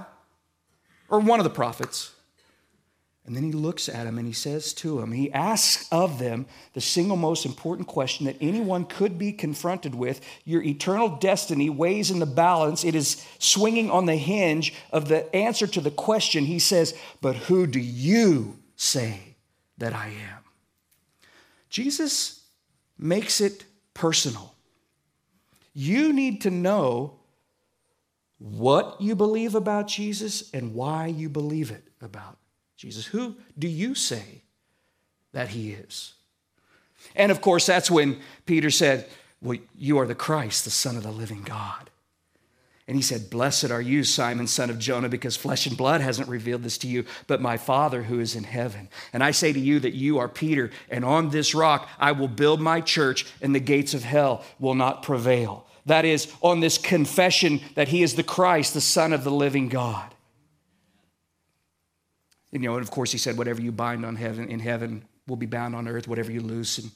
or 1.10 1.20
one 1.20 1.40
of 1.40 1.44
the 1.44 1.50
prophets. 1.50 2.13
And 3.26 3.36
then 3.36 3.44
he 3.44 3.54
looks 3.54 3.88
at 3.88 4.06
him 4.06 4.18
and 4.18 4.28
he 4.28 4.34
says 4.34 4.74
to 4.74 5.00
him, 5.00 5.14
he 5.14 5.32
asks 5.32 5.88
of 5.92 6.20
them 6.20 6.46
the 6.74 6.82
single 6.82 7.16
most 7.16 7.46
important 7.46 7.88
question 7.88 8.26
that 8.26 8.36
anyone 8.42 8.84
could 8.84 9.18
be 9.18 9.32
confronted 9.32 9.96
with. 9.96 10.20
Your 10.44 10.62
eternal 10.62 11.08
destiny 11.08 11.70
weighs 11.70 12.12
in 12.12 12.20
the 12.20 12.26
balance. 12.26 12.84
It 12.84 12.96
is 12.96 13.26
swinging 13.40 13.90
on 13.90 14.08
the 14.08 14.18
hinge 14.18 14.74
of 14.92 15.08
the 15.08 15.34
answer 15.34 15.68
to 15.68 15.80
the 15.80 15.92
question. 15.92 16.46
He 16.46 16.60
says, 16.60 16.94
But 17.22 17.38
who 17.38 17.66
do 17.66 17.80
you 17.80 18.60
say 18.76 19.36
that 19.78 19.94
I 19.94 20.08
am? 20.08 20.44
Jesus 21.70 22.44
makes 22.98 23.40
it 23.40 23.64
personal. 23.94 24.54
You 25.74 26.12
need 26.12 26.42
to 26.42 26.52
know 26.52 27.20
what 28.38 29.00
you 29.00 29.16
believe 29.16 29.56
about 29.56 29.88
Jesus 29.88 30.54
and 30.54 30.74
why 30.74 31.08
you 31.08 31.30
believe 31.30 31.72
it 31.72 31.88
about 32.02 32.38
Jesus. 32.84 33.06
Who 33.06 33.38
do 33.58 33.70
you 33.70 33.96
say 33.96 34.42
that 35.32 35.48
he 35.48 35.72
is? 35.72 36.16
And 37.16 37.32
of 37.32 37.40
course, 37.40 37.66
that's 37.66 37.90
when 37.90 38.20
Peter 38.46 38.70
said, 38.70 39.08
Well, 39.42 39.60
you 39.74 40.00
are 40.00 40.06
the 40.06 40.16
Christ, 40.16 40.66
the 40.66 40.70
Son 40.70 40.98
of 40.98 41.04
the 41.04 41.12
living 41.12 41.44
God. 41.44 41.90
And 42.86 42.98
he 42.98 43.02
said, 43.02 43.30
Blessed 43.30 43.72
are 43.72 43.80
you, 43.80 44.04
Simon, 44.04 44.48
son 44.48 44.70
of 44.70 44.80
Jonah, 44.80 45.08
because 45.08 45.38
flesh 45.38 45.66
and 45.66 45.78
blood 45.78 46.02
hasn't 46.02 46.28
revealed 46.28 46.64
this 46.64 46.78
to 46.80 46.88
you, 46.88 47.06
but 47.26 47.40
my 47.40 47.56
Father 47.56 48.04
who 48.04 48.20
is 48.20 48.36
in 48.36 48.44
heaven. 48.44 48.90
And 49.14 49.24
I 49.24 49.32
say 49.32 49.54
to 49.54 49.60
you 49.62 49.80
that 49.80 49.94
you 49.94 50.18
are 50.18 50.28
Peter, 50.28 50.70
and 50.90 51.06
on 51.06 51.30
this 51.30 51.56
rock 51.56 51.88
I 51.98 52.12
will 52.12 52.28
build 52.28 52.60
my 52.60 52.82
church, 52.82 53.26
and 53.42 53.56
the 53.56 53.62
gates 53.62 53.94
of 53.94 54.04
hell 54.04 54.44
will 54.60 54.76
not 54.76 55.04
prevail. 55.04 55.66
That 55.86 56.04
is, 56.04 56.34
on 56.42 56.60
this 56.60 56.78
confession 56.78 57.62
that 57.76 57.88
he 57.88 58.04
is 58.04 58.16
the 58.16 58.24
Christ, 58.24 58.74
the 58.74 58.82
Son 58.82 59.14
of 59.14 59.24
the 59.24 59.32
living 59.32 59.70
God. 59.70 60.13
You 62.54 62.60
know, 62.60 62.76
and 62.76 62.84
of 62.84 62.92
course, 62.92 63.12
he 63.12 63.18
said, 63.18 63.38
whatever 63.38 63.62
you 63.62 63.72
bind 63.72 64.06
on 64.06 64.16
heaven 64.16 64.48
in 64.48 64.60
heaven 64.60 65.04
will 65.28 65.38
be 65.38 65.48
bound 65.48 65.76
on 65.76 65.88
earth, 65.88 66.08
whatever 66.08 66.32
you 66.32 66.40
loose 66.40 66.78
in 66.78 66.92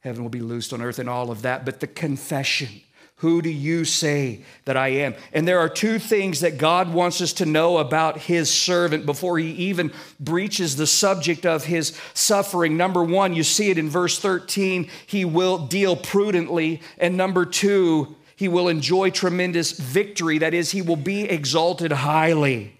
heaven 0.00 0.22
will 0.22 0.30
be 0.30 0.40
loosed 0.40 0.72
on 0.72 0.80
earth, 0.80 0.98
and 0.98 1.10
all 1.10 1.30
of 1.30 1.42
that. 1.42 1.66
But 1.66 1.80
the 1.80 1.86
confession, 1.86 2.80
who 3.16 3.42
do 3.42 3.50
you 3.50 3.84
say 3.84 4.44
that 4.64 4.76
I 4.78 4.88
am? 4.88 5.14
And 5.34 5.46
there 5.46 5.60
are 5.60 5.68
two 5.68 5.98
things 5.98 6.40
that 6.40 6.56
God 6.56 6.92
wants 6.92 7.20
us 7.20 7.34
to 7.34 7.46
know 7.46 7.76
about 7.78 8.16
his 8.18 8.50
servant 8.50 9.04
before 9.04 9.38
he 9.38 9.50
even 9.52 9.92
breaches 10.18 10.74
the 10.74 10.86
subject 10.86 11.44
of 11.44 11.66
his 11.66 11.96
suffering. 12.14 12.78
Number 12.78 13.04
one, 13.04 13.34
you 13.34 13.42
see 13.42 13.70
it 13.70 13.76
in 13.76 13.90
verse 13.90 14.18
13, 14.18 14.88
he 15.06 15.26
will 15.26 15.58
deal 15.66 15.96
prudently. 15.96 16.80
And 16.96 17.16
number 17.18 17.44
two, 17.44 18.16
he 18.36 18.48
will 18.48 18.68
enjoy 18.68 19.10
tremendous 19.10 19.72
victory. 19.72 20.38
That 20.38 20.54
is, 20.54 20.70
he 20.70 20.80
will 20.80 20.96
be 20.96 21.24
exalted 21.24 21.92
highly. 21.92 22.78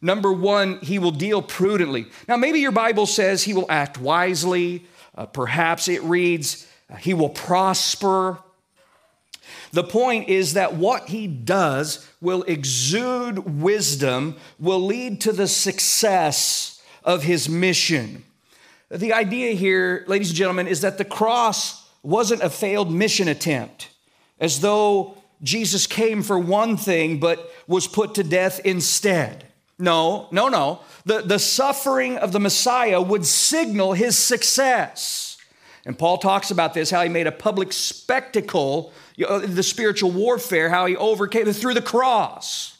Number 0.00 0.32
one, 0.32 0.78
he 0.80 0.98
will 0.98 1.10
deal 1.10 1.42
prudently. 1.42 2.06
Now, 2.28 2.36
maybe 2.36 2.60
your 2.60 2.72
Bible 2.72 3.06
says 3.06 3.42
he 3.42 3.54
will 3.54 3.70
act 3.70 3.98
wisely. 3.98 4.86
Uh, 5.14 5.26
perhaps 5.26 5.88
it 5.88 6.02
reads, 6.02 6.66
uh, 6.90 6.96
he 6.96 7.14
will 7.14 7.30
prosper. 7.30 8.38
The 9.72 9.84
point 9.84 10.28
is 10.28 10.54
that 10.54 10.74
what 10.74 11.08
he 11.08 11.26
does 11.26 12.08
will 12.20 12.42
exude 12.44 13.60
wisdom, 13.60 14.36
will 14.58 14.80
lead 14.80 15.20
to 15.22 15.32
the 15.32 15.48
success 15.48 16.82
of 17.02 17.22
his 17.22 17.48
mission. 17.48 18.24
The 18.90 19.12
idea 19.12 19.52
here, 19.52 20.04
ladies 20.06 20.28
and 20.28 20.36
gentlemen, 20.36 20.68
is 20.68 20.82
that 20.82 20.98
the 20.98 21.04
cross 21.04 21.88
wasn't 22.02 22.42
a 22.42 22.50
failed 22.50 22.92
mission 22.92 23.28
attempt, 23.28 23.88
as 24.38 24.60
though 24.60 25.16
Jesus 25.42 25.86
came 25.86 26.22
for 26.22 26.38
one 26.38 26.76
thing 26.76 27.18
but 27.18 27.50
was 27.66 27.86
put 27.86 28.14
to 28.14 28.22
death 28.22 28.60
instead. 28.64 29.45
No, 29.78 30.28
no, 30.30 30.48
no. 30.48 30.80
The, 31.04 31.20
the 31.20 31.38
suffering 31.38 32.16
of 32.16 32.32
the 32.32 32.40
Messiah 32.40 33.00
would 33.00 33.26
signal 33.26 33.92
his 33.92 34.16
success. 34.16 35.36
And 35.84 35.98
Paul 35.98 36.18
talks 36.18 36.50
about 36.50 36.74
this, 36.74 36.90
how 36.90 37.02
he 37.02 37.08
made 37.08 37.26
a 37.26 37.32
public 37.32 37.72
spectacle, 37.72 38.92
the 39.16 39.62
spiritual 39.62 40.10
warfare, 40.10 40.70
how 40.70 40.86
he 40.86 40.96
overcame 40.96 41.52
through 41.52 41.74
the 41.74 41.82
cross. 41.82 42.78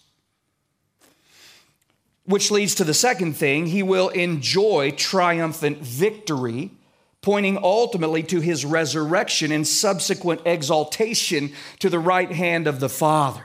Which 2.24 2.50
leads 2.50 2.74
to 2.76 2.84
the 2.84 2.94
second 2.94 3.34
thing 3.34 3.66
he 3.66 3.82
will 3.82 4.08
enjoy 4.08 4.90
triumphant 4.92 5.78
victory, 5.78 6.72
pointing 7.20 7.58
ultimately 7.58 8.22
to 8.24 8.40
his 8.40 8.64
resurrection 8.64 9.52
and 9.52 9.66
subsequent 9.66 10.40
exaltation 10.44 11.52
to 11.78 11.90
the 11.90 12.00
right 12.00 12.32
hand 12.32 12.66
of 12.66 12.80
the 12.80 12.88
Father 12.88 13.44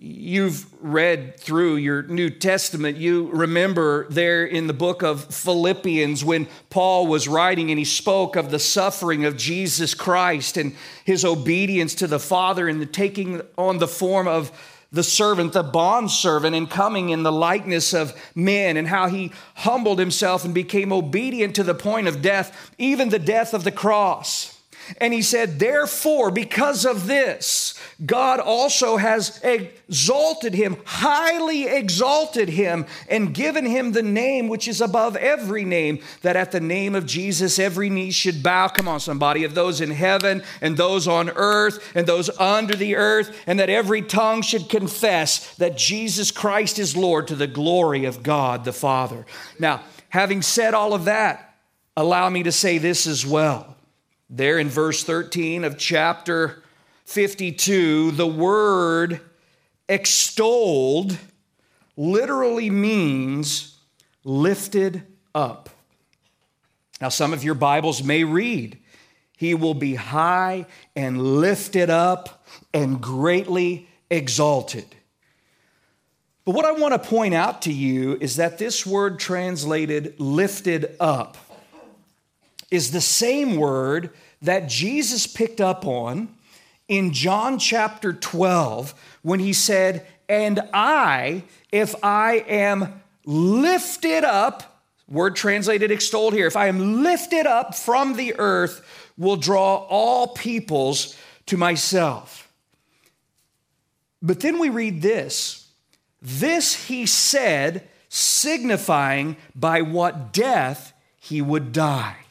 you've 0.00 0.66
read 0.82 1.38
through 1.38 1.76
your 1.76 2.02
New 2.02 2.30
Testament, 2.30 2.96
you 2.96 3.28
remember 3.32 4.06
there 4.08 4.44
in 4.44 4.66
the 4.66 4.72
book 4.72 5.02
of 5.02 5.24
Philippians 5.34 6.24
when 6.24 6.48
Paul 6.70 7.06
was 7.06 7.28
writing 7.28 7.70
and 7.70 7.78
he 7.78 7.84
spoke 7.84 8.36
of 8.36 8.50
the 8.50 8.58
suffering 8.58 9.24
of 9.24 9.36
Jesus 9.36 9.94
Christ 9.94 10.56
and 10.56 10.74
his 11.04 11.24
obedience 11.24 11.94
to 11.96 12.06
the 12.06 12.18
Father 12.18 12.68
and 12.68 12.80
the 12.80 12.86
taking 12.86 13.42
on 13.58 13.78
the 13.78 13.88
form 13.88 14.26
of 14.26 14.50
the 14.92 15.02
servant, 15.02 15.54
the 15.54 15.62
bondservant, 15.62 16.54
and 16.54 16.68
coming 16.68 17.08
in 17.08 17.22
the 17.22 17.32
likeness 17.32 17.94
of 17.94 18.14
men, 18.34 18.76
and 18.76 18.86
how 18.86 19.08
he 19.08 19.32
humbled 19.54 19.98
himself 19.98 20.44
and 20.44 20.52
became 20.52 20.92
obedient 20.92 21.54
to 21.56 21.62
the 21.62 21.74
point 21.74 22.06
of 22.06 22.20
death, 22.20 22.72
even 22.76 23.08
the 23.08 23.18
death 23.18 23.54
of 23.54 23.64
the 23.64 23.72
cross. 23.72 24.51
And 24.98 25.12
he 25.12 25.22
said, 25.22 25.58
Therefore, 25.58 26.30
because 26.30 26.84
of 26.84 27.06
this, 27.06 27.74
God 28.04 28.40
also 28.40 28.96
has 28.96 29.40
exalted 29.42 30.54
him, 30.54 30.76
highly 30.84 31.66
exalted 31.66 32.48
him, 32.48 32.86
and 33.08 33.34
given 33.34 33.64
him 33.64 33.92
the 33.92 34.02
name 34.02 34.48
which 34.48 34.66
is 34.66 34.80
above 34.80 35.16
every 35.16 35.64
name, 35.64 36.00
that 36.22 36.36
at 36.36 36.52
the 36.52 36.60
name 36.60 36.94
of 36.94 37.06
Jesus 37.06 37.58
every 37.58 37.90
knee 37.90 38.10
should 38.10 38.42
bow. 38.42 38.68
Come 38.68 38.88
on, 38.88 39.00
somebody, 39.00 39.44
of 39.44 39.54
those 39.54 39.80
in 39.80 39.90
heaven 39.90 40.42
and 40.60 40.76
those 40.76 41.06
on 41.06 41.30
earth 41.30 41.92
and 41.94 42.06
those 42.06 42.28
under 42.38 42.74
the 42.74 42.96
earth, 42.96 43.36
and 43.46 43.60
that 43.60 43.70
every 43.70 44.02
tongue 44.02 44.42
should 44.42 44.68
confess 44.68 45.54
that 45.56 45.76
Jesus 45.76 46.30
Christ 46.30 46.78
is 46.78 46.96
Lord 46.96 47.28
to 47.28 47.36
the 47.36 47.46
glory 47.46 48.04
of 48.04 48.22
God 48.22 48.64
the 48.64 48.72
Father. 48.72 49.26
Now, 49.58 49.82
having 50.08 50.42
said 50.42 50.74
all 50.74 50.92
of 50.94 51.04
that, 51.04 51.54
allow 51.96 52.28
me 52.28 52.42
to 52.42 52.52
say 52.52 52.78
this 52.78 53.06
as 53.06 53.24
well. 53.24 53.71
There 54.34 54.58
in 54.58 54.70
verse 54.70 55.04
13 55.04 55.62
of 55.62 55.76
chapter 55.76 56.62
52, 57.04 58.12
the 58.12 58.26
word 58.26 59.20
extolled 59.90 61.18
literally 61.98 62.70
means 62.70 63.76
lifted 64.24 65.02
up. 65.34 65.68
Now, 66.98 67.10
some 67.10 67.34
of 67.34 67.44
your 67.44 67.54
Bibles 67.54 68.02
may 68.02 68.24
read, 68.24 68.78
He 69.36 69.54
will 69.54 69.74
be 69.74 69.96
high 69.96 70.64
and 70.96 71.20
lifted 71.20 71.90
up 71.90 72.42
and 72.72 73.02
greatly 73.02 73.86
exalted. 74.08 74.86
But 76.46 76.54
what 76.54 76.64
I 76.64 76.72
want 76.72 76.94
to 76.94 77.10
point 77.10 77.34
out 77.34 77.60
to 77.62 77.72
you 77.72 78.16
is 78.18 78.36
that 78.36 78.56
this 78.56 78.86
word 78.86 79.18
translated 79.18 80.18
lifted 80.18 80.96
up 80.98 81.36
is 82.72 82.90
the 82.90 83.02
same 83.02 83.56
word 83.56 84.10
that 84.40 84.66
Jesus 84.66 85.26
picked 85.26 85.60
up 85.60 85.86
on 85.86 86.34
in 86.88 87.12
John 87.12 87.58
chapter 87.58 88.14
12 88.14 88.94
when 89.20 89.40
he 89.40 89.52
said, 89.52 90.06
And 90.26 90.58
I, 90.72 91.44
if 91.70 91.94
I 92.02 92.36
am 92.48 93.02
lifted 93.26 94.24
up, 94.24 94.82
word 95.06 95.36
translated 95.36 95.90
extolled 95.90 96.32
here, 96.32 96.46
if 96.46 96.56
I 96.56 96.68
am 96.68 97.02
lifted 97.02 97.46
up 97.46 97.74
from 97.74 98.16
the 98.16 98.34
earth, 98.38 99.12
will 99.18 99.36
draw 99.36 99.86
all 99.90 100.28
peoples 100.28 101.14
to 101.46 101.58
myself. 101.58 102.50
But 104.22 104.40
then 104.40 104.58
we 104.58 104.70
read 104.70 105.02
this 105.02 105.68
this 106.22 106.86
he 106.86 107.04
said, 107.04 107.86
signifying 108.08 109.36
by 109.54 109.82
what 109.82 110.32
death 110.32 110.94
he 111.18 111.42
would 111.42 111.72
die. 111.72 112.21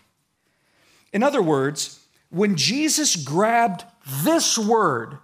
In 1.13 1.23
other 1.23 1.41
words, 1.41 1.99
when 2.29 2.55
Jesus 2.55 3.15
grabbed 3.15 3.83
this 4.23 4.57
word 4.57 5.17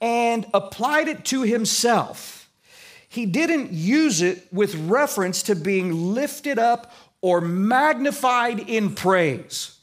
and 0.00 0.46
applied 0.54 1.08
it 1.08 1.24
to 1.26 1.42
himself, 1.42 2.48
he 3.08 3.26
didn't 3.26 3.72
use 3.72 4.22
it 4.22 4.46
with 4.52 4.74
reference 4.74 5.42
to 5.44 5.54
being 5.54 6.14
lifted 6.14 6.58
up 6.58 6.92
or 7.20 7.40
magnified 7.40 8.68
in 8.68 8.94
praise. 8.94 9.78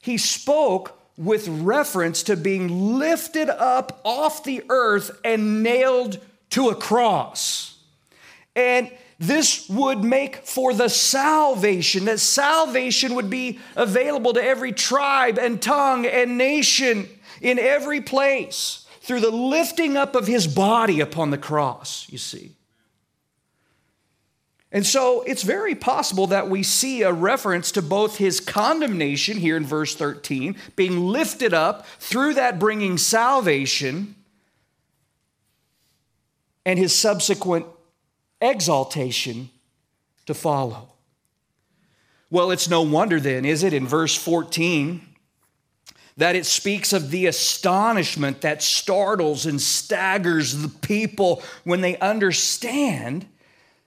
He 0.00 0.18
spoke 0.18 0.98
with 1.16 1.48
reference 1.48 2.22
to 2.24 2.36
being 2.36 2.98
lifted 2.98 3.50
up 3.50 4.00
off 4.04 4.44
the 4.44 4.62
earth 4.68 5.10
and 5.24 5.62
nailed 5.62 6.18
to 6.50 6.68
a 6.68 6.74
cross. 6.74 7.76
And 8.54 8.90
this 9.18 9.68
would 9.68 10.04
make 10.04 10.46
for 10.46 10.72
the 10.72 10.88
salvation, 10.88 12.04
that 12.04 12.20
salvation 12.20 13.16
would 13.16 13.28
be 13.28 13.58
available 13.74 14.32
to 14.32 14.42
every 14.42 14.72
tribe 14.72 15.38
and 15.38 15.60
tongue 15.60 16.06
and 16.06 16.38
nation 16.38 17.08
in 17.40 17.58
every 17.58 18.00
place 18.00 18.86
through 19.00 19.20
the 19.20 19.30
lifting 19.30 19.96
up 19.96 20.14
of 20.14 20.26
his 20.26 20.46
body 20.46 21.00
upon 21.00 21.30
the 21.30 21.38
cross, 21.38 22.06
you 22.10 22.18
see. 22.18 22.52
And 24.70 24.86
so 24.86 25.22
it's 25.22 25.42
very 25.42 25.74
possible 25.74 26.26
that 26.28 26.50
we 26.50 26.62
see 26.62 27.02
a 27.02 27.12
reference 27.12 27.72
to 27.72 27.82
both 27.82 28.18
his 28.18 28.38
condemnation 28.38 29.38
here 29.38 29.56
in 29.56 29.64
verse 29.64 29.96
13, 29.96 30.56
being 30.76 31.06
lifted 31.06 31.54
up 31.54 31.86
through 31.98 32.34
that 32.34 32.58
bringing 32.58 32.98
salvation, 32.98 34.14
and 36.66 36.78
his 36.78 36.94
subsequent 36.94 37.64
exaltation 38.40 39.50
to 40.26 40.34
follow. 40.34 40.88
Well, 42.30 42.50
it's 42.50 42.68
no 42.68 42.82
wonder 42.82 43.18
then, 43.20 43.44
is 43.44 43.62
it, 43.62 43.72
in 43.72 43.86
verse 43.86 44.14
14, 44.14 45.00
that 46.18 46.36
it 46.36 46.44
speaks 46.46 46.92
of 46.92 47.10
the 47.10 47.26
astonishment 47.26 48.40
that 48.42 48.62
startles 48.62 49.46
and 49.46 49.60
staggers 49.60 50.60
the 50.62 50.68
people 50.68 51.42
when 51.64 51.80
they 51.80 51.96
understand 51.98 53.26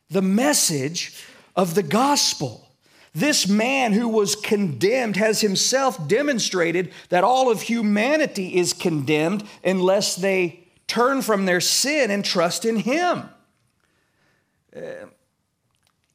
the 0.09 0.21
message 0.21 1.23
of 1.55 1.75
the 1.75 1.83
gospel. 1.83 2.67
This 3.13 3.47
man 3.47 3.91
who 3.91 4.07
was 4.07 4.37
condemned 4.37 5.17
has 5.17 5.41
himself 5.41 6.07
demonstrated 6.07 6.91
that 7.09 7.25
all 7.25 7.51
of 7.51 7.63
humanity 7.63 8.57
is 8.57 8.73
condemned 8.73 9.43
unless 9.63 10.15
they 10.15 10.67
turn 10.87 11.21
from 11.21 11.45
their 11.45 11.61
sin 11.61 12.09
and 12.09 12.23
trust 12.23 12.63
in 12.63 12.77
him. 12.77 13.29
Uh, 14.75 15.07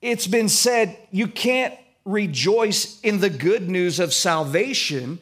it's 0.00 0.26
been 0.26 0.48
said 0.48 0.96
you 1.10 1.28
can't 1.28 1.75
rejoice 2.04 3.00
in 3.00 3.20
the 3.20 3.30
good 3.30 3.68
news 3.68 3.99
of 3.99 4.14
salvation 4.14 5.19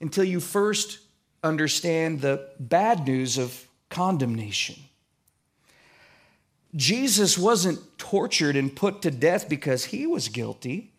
until 0.00 0.24
you 0.24 0.40
first 0.40 0.98
understand 1.42 2.20
the 2.20 2.48
bad 2.58 3.06
news 3.06 3.38
of 3.38 3.66
condemnation. 3.88 4.76
Jesus 6.74 7.38
wasn't 7.38 7.78
tortured 7.98 8.56
and 8.56 8.74
put 8.74 9.02
to 9.02 9.10
death 9.10 9.48
because 9.48 9.84
he 9.84 10.06
was 10.06 10.28
guilty. 10.28 10.92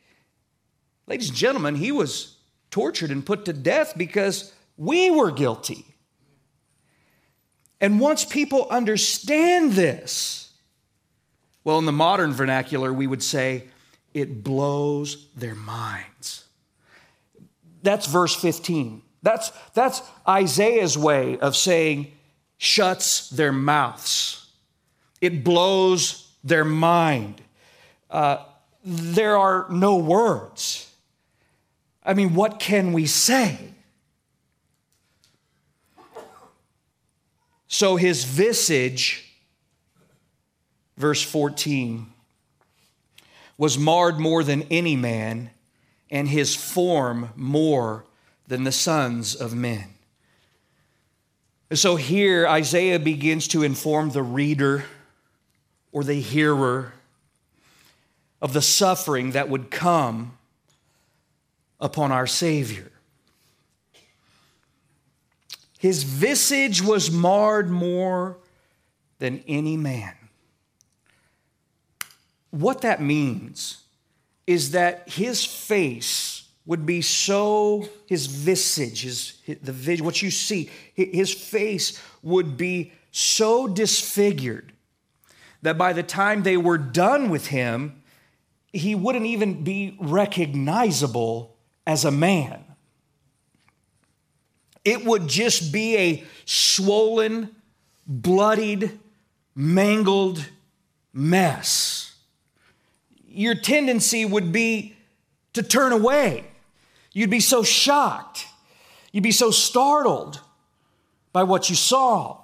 Ladies 1.07 1.29
and 1.29 1.37
gentlemen, 1.37 1.75
he 1.75 1.91
was 1.91 2.37
tortured 2.71 3.11
and 3.11 3.25
put 3.25 3.45
to 3.45 3.53
death 3.53 3.93
because 3.97 4.53
we 4.77 5.11
were 5.11 5.31
guilty. 5.31 5.85
And 7.81 7.99
once 7.99 8.23
people 8.23 8.67
understand 8.69 9.73
this, 9.73 10.44
well, 11.65 11.79
in 11.79 11.85
the 11.85 11.91
modern 11.91 12.31
vernacular, 12.31 12.93
we 12.93 13.07
would 13.07 13.23
say 13.23 13.65
it 14.13 14.43
blows 14.43 15.27
their 15.35 15.55
minds. 15.55 16.45
That's 17.81 18.05
verse 18.05 18.35
15. 18.35 19.01
That's, 19.23 19.51
that's 19.73 20.03
Isaiah's 20.27 20.97
way 20.97 21.39
of 21.39 21.55
saying 21.57 22.13
shuts 22.57 23.29
their 23.31 23.51
mouths. 23.51 24.47
It 25.19 25.43
blows 25.43 26.31
their 26.43 26.63
mind. 26.63 27.41
Uh, 28.11 28.37
there 28.83 29.35
are 29.35 29.65
no 29.71 29.97
words. 29.97 30.93
I 32.03 32.13
mean, 32.13 32.35
what 32.35 32.59
can 32.59 32.93
we 32.93 33.07
say? 33.07 33.57
So 37.67 37.95
his 37.95 38.23
visage 38.23 39.24
verse 40.97 41.21
14, 41.21 42.07
was 43.57 43.77
marred 43.77 44.19
more 44.19 44.43
than 44.43 44.63
any 44.63 44.95
man, 44.95 45.49
and 46.09 46.27
his 46.27 46.55
form 46.55 47.29
more 47.35 48.05
than 48.47 48.63
the 48.63 48.71
sons 48.71 49.33
of 49.33 49.53
men. 49.53 49.95
So 51.73 51.95
here 51.95 52.47
Isaiah 52.47 52.99
begins 52.99 53.47
to 53.49 53.63
inform 53.63 54.11
the 54.11 54.21
reader 54.21 54.85
or 55.91 56.03
the 56.03 56.19
hearer 56.19 56.93
of 58.41 58.53
the 58.53 58.61
suffering 58.61 59.31
that 59.31 59.49
would 59.49 59.71
come 59.71 60.37
upon 61.79 62.11
our 62.11 62.27
Savior. 62.27 62.91
His 65.79 66.03
visage 66.03 66.81
was 66.81 67.09
marred 67.11 67.69
more 67.69 68.37
than 69.19 69.43
any 69.47 69.77
man. 69.77 70.13
What 72.55 72.81
that 72.81 73.01
means 73.01 73.81
is 74.47 74.71
that 74.71 75.09
his 75.09 75.43
face 75.43 76.47
would 76.65 76.85
be 76.85 77.01
so, 77.01 77.89
his 78.07 78.27
visage, 78.27 79.01
his, 79.01 79.33
the 79.61 79.73
vis, 79.73 79.99
what 79.99 80.21
you 80.21 80.31
see, 80.31 80.69
his 80.93 81.33
face 81.33 82.01
would 82.23 82.55
be 82.55 82.93
so 83.11 83.67
disfigured 83.67 84.71
that 85.63 85.77
by 85.77 85.91
the 85.91 86.01
time 86.01 86.43
they 86.43 86.55
were 86.55 86.77
done 86.77 87.29
with 87.29 87.47
him, 87.47 88.01
he 88.71 88.95
wouldn't 88.95 89.25
even 89.25 89.65
be 89.65 89.97
recognizable 89.99 91.57
as 91.85 92.05
a 92.05 92.11
man. 92.11 92.63
It 94.85 95.03
would 95.03 95.27
just 95.27 95.73
be 95.73 95.97
a 95.97 96.23
swollen, 96.45 97.53
bloodied, 98.07 98.97
mangled 99.53 100.45
mess 101.11 102.04
your 103.35 103.55
tendency 103.55 104.25
would 104.25 104.51
be 104.51 104.95
to 105.53 105.61
turn 105.61 105.91
away. 105.91 106.45
You'd 107.13 107.29
be 107.29 107.39
so 107.39 107.63
shocked. 107.63 108.47
You'd 109.11 109.23
be 109.23 109.31
so 109.31 109.51
startled 109.51 110.41
by 111.31 111.43
what 111.43 111.69
you 111.69 111.75
saw. 111.75 112.43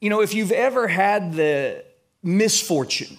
You 0.00 0.10
know, 0.10 0.20
if 0.20 0.34
you've 0.34 0.52
ever 0.52 0.86
had 0.88 1.34
the 1.34 1.84
misfortune 2.22 3.18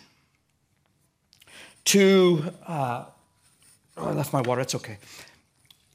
to, 1.85 2.43
uh, 2.67 3.05
oh, 3.97 4.05
I 4.07 4.11
left 4.11 4.33
my 4.33 4.41
water, 4.41 4.61
it's 4.61 4.75
okay. 4.75 4.97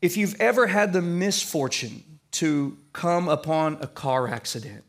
If 0.02 0.16
you've 0.16 0.40
ever 0.40 0.66
had 0.66 0.92
the 0.92 1.02
misfortune 1.02 2.02
to 2.32 2.76
come 2.92 3.28
upon 3.28 3.78
a 3.80 3.86
car 3.86 4.28
accident 4.28 4.84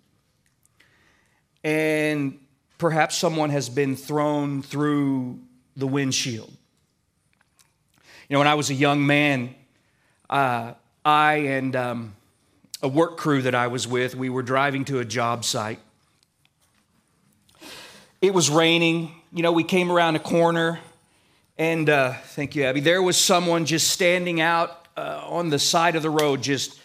and 1.64 2.40
Perhaps 2.82 3.16
someone 3.16 3.52
has 3.52 3.70
been 3.70 3.96
thrown 3.96 4.64
through 4.64 5.38
the 5.78 5.86
windshield. 5.86 6.52
You 8.28 8.34
know, 8.34 8.40
when 8.40 8.48
I 8.48 8.56
was 8.56 8.72
a 8.72 8.74
young 8.74 9.06
man, 9.06 9.54
uh, 10.28 10.74
I 11.06 11.34
and 11.36 11.76
um, 11.76 12.16
a 12.82 12.88
work 12.88 13.18
crew 13.18 13.44
that 13.44 13.54
I 13.54 13.68
was 13.68 13.88
with, 13.88 14.16
we 14.16 14.30
were 14.30 14.42
driving 14.42 14.84
to 14.86 14.98
a 14.98 15.06
job 15.06 15.46
site. 15.46 15.78
It 18.20 18.34
was 18.34 18.50
raining. 18.50 19.14
You 19.32 19.44
know, 19.44 19.52
we 19.52 19.64
came 19.64 19.92
around 19.92 20.16
a 20.16 20.20
corner, 20.20 20.80
and 21.60 21.88
uh, 21.88 22.14
thank 22.14 22.56
you, 22.56 22.64
Abby. 22.64 22.80
There 22.80 23.04
was 23.04 23.16
someone 23.16 23.66
just 23.66 23.92
standing 23.92 24.42
out 24.42 24.88
uh, 24.98 25.22
on 25.30 25.52
the 25.52 25.60
side 25.60 25.96
of 25.96 26.02
the 26.02 26.10
road, 26.10 26.42
just 26.42 26.81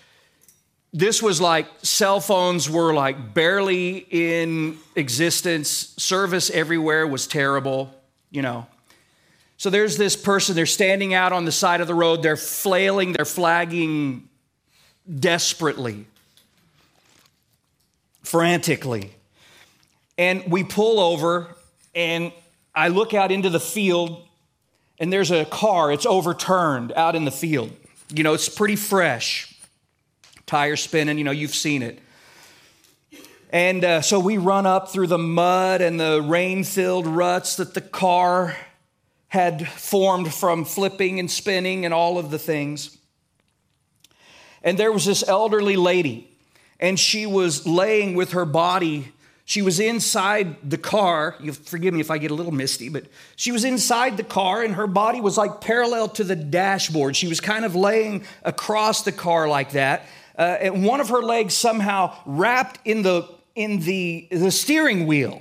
this 0.96 1.22
was 1.22 1.42
like 1.42 1.66
cell 1.82 2.20
phones 2.20 2.70
were 2.70 2.94
like 2.94 3.34
barely 3.34 3.98
in 3.98 4.78
existence, 4.94 5.94
service 5.98 6.48
everywhere 6.48 7.06
was 7.06 7.26
terrible, 7.26 7.92
you 8.30 8.40
know. 8.40 8.66
So 9.58 9.68
there's 9.68 9.98
this 9.98 10.16
person, 10.16 10.56
they're 10.56 10.64
standing 10.64 11.12
out 11.12 11.34
on 11.34 11.44
the 11.44 11.52
side 11.52 11.82
of 11.82 11.86
the 11.86 11.94
road, 11.94 12.22
they're 12.22 12.38
flailing, 12.38 13.12
they're 13.12 13.26
flagging 13.26 14.26
desperately, 15.20 16.06
frantically. 18.22 19.12
And 20.16 20.50
we 20.50 20.64
pull 20.64 20.98
over, 20.98 21.54
and 21.94 22.32
I 22.74 22.88
look 22.88 23.12
out 23.12 23.30
into 23.30 23.50
the 23.50 23.60
field, 23.60 24.26
and 24.98 25.12
there's 25.12 25.30
a 25.30 25.44
car, 25.44 25.92
it's 25.92 26.06
overturned 26.06 26.92
out 26.92 27.14
in 27.14 27.26
the 27.26 27.30
field. 27.30 27.70
You 28.14 28.22
know, 28.22 28.32
it's 28.32 28.48
pretty 28.48 28.76
fresh. 28.76 29.55
Tire 30.46 30.76
spinning, 30.76 31.18
you 31.18 31.24
know, 31.24 31.32
you've 31.32 31.54
seen 31.54 31.82
it. 31.82 31.98
And 33.50 33.84
uh, 33.84 34.00
so 34.00 34.20
we 34.20 34.38
run 34.38 34.66
up 34.66 34.90
through 34.90 35.08
the 35.08 35.18
mud 35.18 35.80
and 35.80 35.98
the 35.98 36.22
rain 36.22 36.62
filled 36.64 37.06
ruts 37.06 37.56
that 37.56 37.74
the 37.74 37.80
car 37.80 38.56
had 39.28 39.66
formed 39.68 40.32
from 40.32 40.64
flipping 40.64 41.18
and 41.18 41.30
spinning 41.30 41.84
and 41.84 41.92
all 41.92 42.18
of 42.18 42.30
the 42.30 42.38
things. 42.38 42.96
And 44.62 44.78
there 44.78 44.92
was 44.92 45.04
this 45.04 45.26
elderly 45.26 45.76
lady, 45.76 46.28
and 46.80 46.98
she 46.98 47.26
was 47.26 47.66
laying 47.66 48.14
with 48.14 48.32
her 48.32 48.44
body. 48.44 49.12
She 49.44 49.62
was 49.62 49.78
inside 49.78 50.68
the 50.68 50.78
car. 50.78 51.36
You 51.40 51.52
forgive 51.52 51.94
me 51.94 52.00
if 52.00 52.10
I 52.10 52.18
get 52.18 52.30
a 52.30 52.34
little 52.34 52.52
misty, 52.52 52.88
but 52.88 53.04
she 53.36 53.52
was 53.52 53.64
inside 53.64 54.16
the 54.16 54.24
car, 54.24 54.62
and 54.62 54.74
her 54.74 54.86
body 54.86 55.20
was 55.20 55.36
like 55.36 55.60
parallel 55.60 56.08
to 56.10 56.24
the 56.24 56.34
dashboard. 56.36 57.14
She 57.14 57.28
was 57.28 57.40
kind 57.40 57.64
of 57.64 57.76
laying 57.76 58.24
across 58.42 59.02
the 59.02 59.12
car 59.12 59.48
like 59.48 59.72
that. 59.72 60.06
Uh, 60.38 60.56
and 60.60 60.84
one 60.84 61.00
of 61.00 61.08
her 61.08 61.22
legs 61.22 61.54
somehow 61.54 62.14
wrapped 62.26 62.78
in 62.84 63.02
the 63.02 63.28
in 63.54 63.80
the, 63.80 64.28
the 64.30 64.50
steering 64.50 65.06
wheel. 65.06 65.40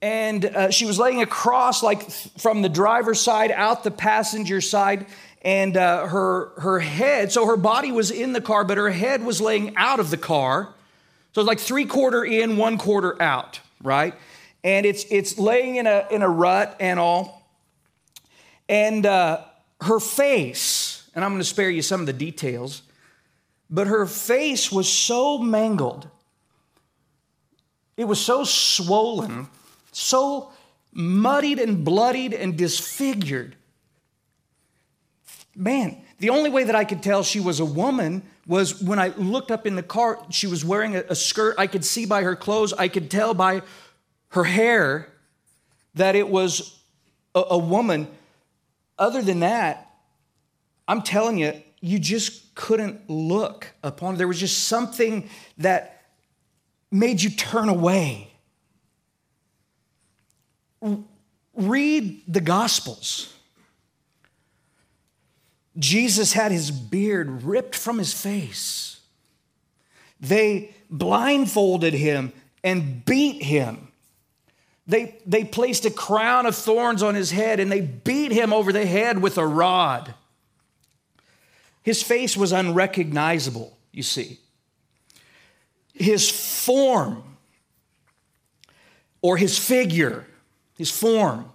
And 0.00 0.44
uh, 0.44 0.70
she 0.70 0.86
was 0.86 0.98
laying 0.98 1.22
across 1.22 1.82
like 1.82 2.08
from 2.38 2.62
the 2.62 2.68
driver's 2.68 3.20
side 3.20 3.50
out 3.50 3.82
the 3.82 3.90
passenger 3.90 4.60
side 4.60 5.06
and 5.42 5.76
uh, 5.76 6.06
her 6.06 6.52
her 6.60 6.78
head 6.78 7.32
so 7.32 7.46
her 7.46 7.56
body 7.56 7.90
was 7.90 8.10
in 8.10 8.32
the 8.32 8.40
car 8.40 8.64
but 8.64 8.78
her 8.78 8.90
head 8.90 9.24
was 9.24 9.40
laying 9.40 9.76
out 9.76 9.98
of 9.98 10.10
the 10.10 10.16
car. 10.16 10.68
So 11.32 11.40
it's 11.40 11.48
like 11.48 11.58
three 11.58 11.86
quarter 11.86 12.24
in 12.24 12.56
one 12.56 12.78
quarter 12.78 13.20
out 13.20 13.60
right? 13.82 14.14
And 14.62 14.86
it's 14.86 15.04
it's 15.10 15.38
laying 15.38 15.76
in 15.76 15.86
a 15.86 16.06
in 16.10 16.22
a 16.22 16.28
rut 16.28 16.76
and 16.78 17.00
all. 17.00 17.48
And 18.68 19.04
uh, 19.06 19.42
her 19.80 20.00
face 20.00 21.08
and 21.14 21.24
i'm 21.24 21.32
going 21.32 21.40
to 21.40 21.44
spare 21.44 21.70
you 21.70 21.82
some 21.82 22.00
of 22.00 22.06
the 22.06 22.12
details 22.12 22.82
but 23.68 23.86
her 23.86 24.06
face 24.06 24.70
was 24.70 24.90
so 24.90 25.38
mangled 25.38 26.08
it 27.96 28.04
was 28.04 28.20
so 28.20 28.44
swollen 28.44 29.48
so 29.96 30.52
muddied 30.92 31.58
and 31.58 31.84
bloodied 31.84 32.34
and 32.34 32.56
disfigured. 32.56 33.56
Man, 35.54 36.02
the 36.18 36.28
only 36.28 36.50
way 36.50 36.64
that 36.64 36.74
I 36.74 36.84
could 36.84 37.02
tell 37.02 37.22
she 37.22 37.40
was 37.40 37.60
a 37.60 37.64
woman 37.64 38.22
was 38.46 38.82
when 38.82 38.98
I 38.98 39.08
looked 39.08 39.50
up 39.50 39.66
in 39.66 39.74
the 39.74 39.82
car, 39.82 40.22
she 40.30 40.46
was 40.46 40.64
wearing 40.64 40.96
a, 40.96 41.04
a 41.08 41.14
skirt. 41.14 41.54
I 41.56 41.66
could 41.66 41.84
see 41.84 42.04
by 42.04 42.22
her 42.22 42.36
clothes, 42.36 42.74
I 42.74 42.88
could 42.88 43.10
tell 43.10 43.32
by 43.32 43.62
her 44.28 44.44
hair 44.44 45.10
that 45.94 46.14
it 46.14 46.28
was 46.28 46.78
a, 47.34 47.42
a 47.50 47.58
woman. 47.58 48.06
Other 48.98 49.22
than 49.22 49.40
that, 49.40 49.90
I'm 50.86 51.00
telling 51.00 51.38
you, 51.38 51.62
you 51.86 51.98
just 51.98 52.54
couldn't 52.54 53.08
look 53.08 53.72
upon 53.82 54.14
her. 54.14 54.18
There 54.18 54.28
was 54.28 54.40
just 54.40 54.64
something 54.64 55.28
that 55.58 56.02
made 56.90 57.22
you 57.22 57.30
turn 57.30 57.68
away 57.68 58.30
read 61.56 62.22
the 62.28 62.40
Gospels. 62.40 63.32
Jesus 65.78 66.32
had 66.32 66.52
his 66.52 66.70
beard 66.70 67.42
ripped 67.42 67.74
from 67.74 67.98
his 67.98 68.12
face. 68.12 69.00
They 70.20 70.74
blindfolded 70.88 71.94
him 71.94 72.32
and 72.62 73.04
beat 73.04 73.42
him. 73.42 73.88
They, 74.86 75.16
they 75.26 75.44
placed 75.44 75.84
a 75.84 75.90
crown 75.90 76.46
of 76.46 76.54
thorns 76.54 77.02
on 77.02 77.14
his 77.14 77.30
head 77.32 77.58
and 77.60 77.70
they 77.70 77.80
beat 77.80 78.32
him 78.32 78.52
over 78.52 78.72
the 78.72 78.86
head 78.86 79.20
with 79.20 79.36
a 79.36 79.46
rod. 79.46 80.14
His 81.86 82.02
face 82.02 82.36
was 82.36 82.52
unrecognizable, 82.52 83.78
you 83.92 84.02
see. 84.02 84.38
His 85.94 86.28
form 86.30 87.22
or 89.22 89.38
his 89.38 89.58
figure 89.58 90.26
his 90.76 90.90
form, 90.90 91.50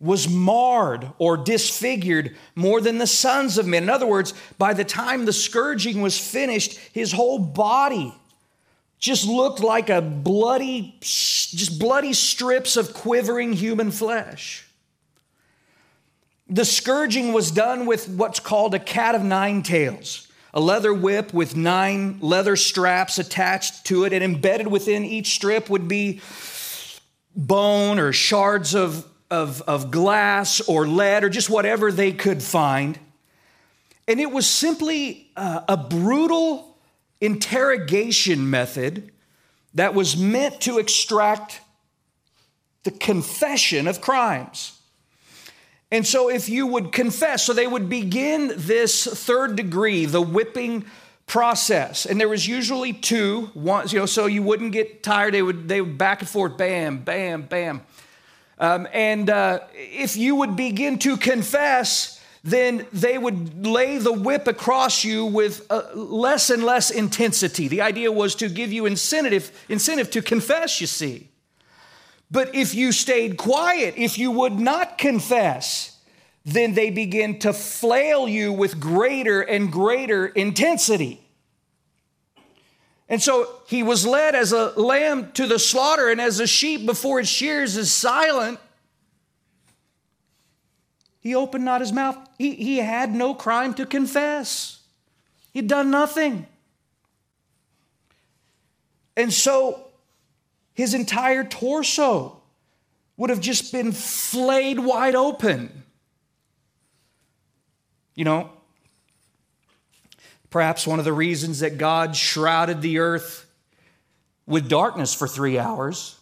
was 0.00 0.28
marred 0.28 1.08
or 1.18 1.36
disfigured 1.36 2.34
more 2.56 2.80
than 2.80 2.98
the 2.98 3.06
sons 3.06 3.56
of 3.56 3.66
men. 3.66 3.84
In 3.84 3.90
other 3.90 4.06
words, 4.06 4.34
by 4.58 4.74
the 4.74 4.84
time 4.84 5.24
the 5.24 5.32
scourging 5.32 6.00
was 6.00 6.18
finished, 6.18 6.76
his 6.92 7.12
whole 7.12 7.38
body 7.38 8.12
just 8.98 9.26
looked 9.26 9.60
like 9.60 9.90
a 9.90 10.00
bloody, 10.00 10.96
just 11.00 11.78
bloody 11.78 12.12
strips 12.12 12.76
of 12.76 12.94
quivering 12.94 13.52
human 13.52 13.90
flesh. 13.90 14.66
The 16.52 16.66
scourging 16.66 17.32
was 17.32 17.50
done 17.50 17.86
with 17.86 18.10
what's 18.10 18.38
called 18.38 18.74
a 18.74 18.78
cat 18.78 19.14
of 19.14 19.24
nine 19.24 19.62
tails, 19.62 20.28
a 20.52 20.60
leather 20.60 20.92
whip 20.92 21.32
with 21.32 21.56
nine 21.56 22.18
leather 22.20 22.56
straps 22.56 23.18
attached 23.18 23.86
to 23.86 24.04
it, 24.04 24.12
and 24.12 24.22
embedded 24.22 24.66
within 24.66 25.02
each 25.02 25.28
strip 25.34 25.70
would 25.70 25.88
be 25.88 26.20
bone 27.34 27.98
or 27.98 28.12
shards 28.12 28.74
of, 28.74 29.06
of, 29.30 29.62
of 29.62 29.90
glass 29.90 30.60
or 30.60 30.86
lead 30.86 31.24
or 31.24 31.30
just 31.30 31.48
whatever 31.48 31.90
they 31.90 32.12
could 32.12 32.42
find. 32.42 32.98
And 34.06 34.20
it 34.20 34.30
was 34.30 34.46
simply 34.46 35.30
uh, 35.34 35.62
a 35.66 35.78
brutal 35.78 36.76
interrogation 37.22 38.50
method 38.50 39.10
that 39.72 39.94
was 39.94 40.18
meant 40.18 40.60
to 40.60 40.78
extract 40.78 41.62
the 42.82 42.90
confession 42.90 43.88
of 43.88 44.02
crimes. 44.02 44.78
And 45.92 46.06
so, 46.06 46.30
if 46.30 46.48
you 46.48 46.66
would 46.66 46.90
confess, 46.90 47.44
so 47.44 47.52
they 47.52 47.66
would 47.66 47.90
begin 47.90 48.54
this 48.56 49.04
third 49.04 49.56
degree, 49.56 50.06
the 50.06 50.22
whipping 50.22 50.86
process. 51.26 52.06
And 52.06 52.18
there 52.18 52.30
was 52.30 52.48
usually 52.48 52.94
two, 52.94 53.50
you 53.54 53.98
know, 53.98 54.06
so 54.06 54.24
you 54.24 54.42
wouldn't 54.42 54.72
get 54.72 55.02
tired. 55.02 55.34
They 55.34 55.42
would, 55.42 55.68
they 55.68 55.82
would 55.82 55.98
back 55.98 56.20
and 56.20 56.28
forth, 56.28 56.56
bam, 56.56 57.04
bam, 57.04 57.42
bam. 57.42 57.82
Um, 58.58 58.88
and 58.94 59.28
uh, 59.28 59.60
if 59.74 60.16
you 60.16 60.34
would 60.36 60.56
begin 60.56 60.98
to 61.00 61.18
confess, 61.18 62.22
then 62.42 62.86
they 62.94 63.18
would 63.18 63.66
lay 63.66 63.98
the 63.98 64.14
whip 64.14 64.46
across 64.46 65.04
you 65.04 65.26
with 65.26 65.66
uh, 65.68 65.92
less 65.94 66.48
and 66.48 66.64
less 66.64 66.90
intensity. 66.90 67.68
The 67.68 67.82
idea 67.82 68.10
was 68.10 68.34
to 68.36 68.48
give 68.48 68.72
you 68.72 68.86
incentive, 68.86 69.52
incentive 69.68 70.10
to 70.12 70.22
confess, 70.22 70.80
you 70.80 70.86
see. 70.86 71.28
But 72.32 72.54
if 72.54 72.74
you 72.74 72.92
stayed 72.92 73.36
quiet, 73.36 73.94
if 73.98 74.16
you 74.16 74.30
would 74.30 74.58
not 74.58 74.96
confess, 74.96 75.98
then 76.46 76.72
they 76.72 76.88
begin 76.88 77.38
to 77.40 77.52
flail 77.52 78.26
you 78.26 78.54
with 78.54 78.80
greater 78.80 79.42
and 79.42 79.70
greater 79.70 80.26
intensity. 80.26 81.20
And 83.06 83.22
so 83.22 83.60
he 83.66 83.82
was 83.82 84.06
led 84.06 84.34
as 84.34 84.52
a 84.52 84.70
lamb 84.80 85.32
to 85.32 85.46
the 85.46 85.58
slaughter, 85.58 86.08
and 86.08 86.22
as 86.22 86.40
a 86.40 86.46
sheep 86.46 86.86
before 86.86 87.20
its 87.20 87.28
shears 87.28 87.76
is 87.76 87.92
silent, 87.92 88.58
he 91.20 91.34
opened 91.34 91.66
not 91.66 91.82
his 91.82 91.92
mouth. 91.92 92.16
He, 92.38 92.54
he 92.54 92.78
had 92.78 93.14
no 93.14 93.34
crime 93.34 93.74
to 93.74 93.84
confess, 93.84 94.80
he'd 95.52 95.68
done 95.68 95.90
nothing. 95.90 96.46
And 99.18 99.30
so 99.30 99.91
his 100.74 100.94
entire 100.94 101.44
torso 101.44 102.40
would 103.16 103.30
have 103.30 103.40
just 103.40 103.72
been 103.72 103.92
flayed 103.92 104.78
wide 104.78 105.14
open. 105.14 105.84
You 108.14 108.24
know, 108.24 108.50
Perhaps 110.52 110.86
one 110.86 110.98
of 110.98 111.06
the 111.06 111.14
reasons 111.14 111.60
that 111.60 111.78
God 111.78 112.14
shrouded 112.14 112.82
the 112.82 112.98
earth 112.98 113.50
with 114.46 114.68
darkness 114.68 115.14
for 115.14 115.26
three 115.26 115.58
hours 115.58 116.18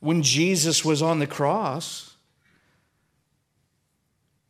when 0.00 0.22
Jesus 0.22 0.84
was 0.84 1.00
on 1.00 1.18
the 1.18 1.26
cross. 1.26 2.14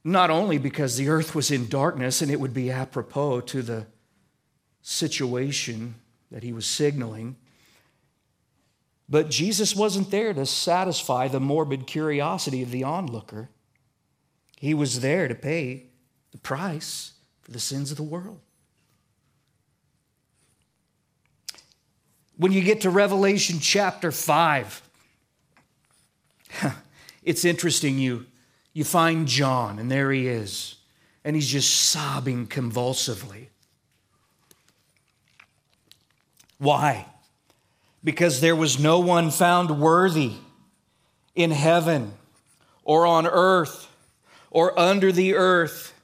Not 0.02 0.30
only 0.30 0.58
because 0.58 0.96
the 0.96 1.08
earth 1.08 1.32
was 1.32 1.52
in 1.52 1.68
darkness 1.68 2.20
and 2.22 2.28
it 2.28 2.40
would 2.40 2.52
be 2.52 2.72
apropos 2.72 3.42
to 3.42 3.62
the 3.62 3.86
situation 4.80 5.94
that 6.32 6.42
he 6.42 6.52
was 6.52 6.66
signaling, 6.66 7.36
but 9.08 9.30
Jesus 9.30 9.76
wasn't 9.76 10.10
there 10.10 10.32
to 10.32 10.46
satisfy 10.46 11.28
the 11.28 11.40
morbid 11.40 11.86
curiosity 11.86 12.62
of 12.62 12.70
the 12.70 12.84
onlooker. 12.84 13.50
He 14.58 14.74
was 14.74 15.00
there 15.00 15.28
to 15.28 15.34
pay 15.34 15.86
the 16.30 16.38
price 16.38 17.12
for 17.42 17.50
the 17.50 17.60
sins 17.60 17.90
of 17.90 17.96
the 17.96 18.02
world. 18.02 18.40
when 22.42 22.50
you 22.50 22.60
get 22.60 22.80
to 22.80 22.90
Revelation 22.90 23.60
chapter 23.60 24.10
5, 24.10 24.82
it's 27.22 27.44
interesting. 27.44 27.98
You, 27.98 28.26
you 28.72 28.82
find 28.82 29.28
John, 29.28 29.78
and 29.78 29.88
there 29.88 30.10
he 30.10 30.26
is, 30.26 30.74
and 31.24 31.36
he's 31.36 31.46
just 31.46 31.72
sobbing 31.72 32.48
convulsively. 32.48 33.50
Why? 36.58 37.06
Because 38.04 38.40
there 38.40 38.56
was 38.56 38.78
no 38.78 38.98
one 39.00 39.30
found 39.30 39.80
worthy 39.80 40.34
in 41.34 41.50
heaven 41.50 42.12
or 42.84 43.06
on 43.06 43.26
earth 43.26 43.88
or 44.50 44.78
under 44.78 45.12
the 45.12 45.34
earth 45.34 45.94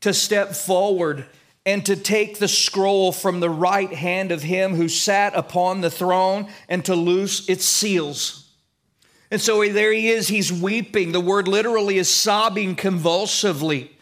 to 0.00 0.14
step 0.14 0.54
forward 0.54 1.26
and 1.64 1.86
to 1.86 1.94
take 1.96 2.38
the 2.38 2.48
scroll 2.48 3.12
from 3.12 3.40
the 3.40 3.50
right 3.50 3.92
hand 3.92 4.32
of 4.32 4.42
him 4.42 4.74
who 4.74 4.88
sat 4.88 5.34
upon 5.36 5.80
the 5.80 5.90
throne 5.90 6.48
and 6.68 6.84
to 6.84 6.94
loose 6.94 7.48
its 7.48 7.64
seals. 7.64 8.50
And 9.30 9.40
so 9.40 9.66
there 9.68 9.92
he 9.92 10.08
is, 10.08 10.28
he's 10.28 10.52
weeping. 10.52 11.12
The 11.12 11.20
word 11.20 11.48
literally 11.48 11.98
is 11.98 12.10
sobbing 12.10 12.74
convulsively. 12.74 13.96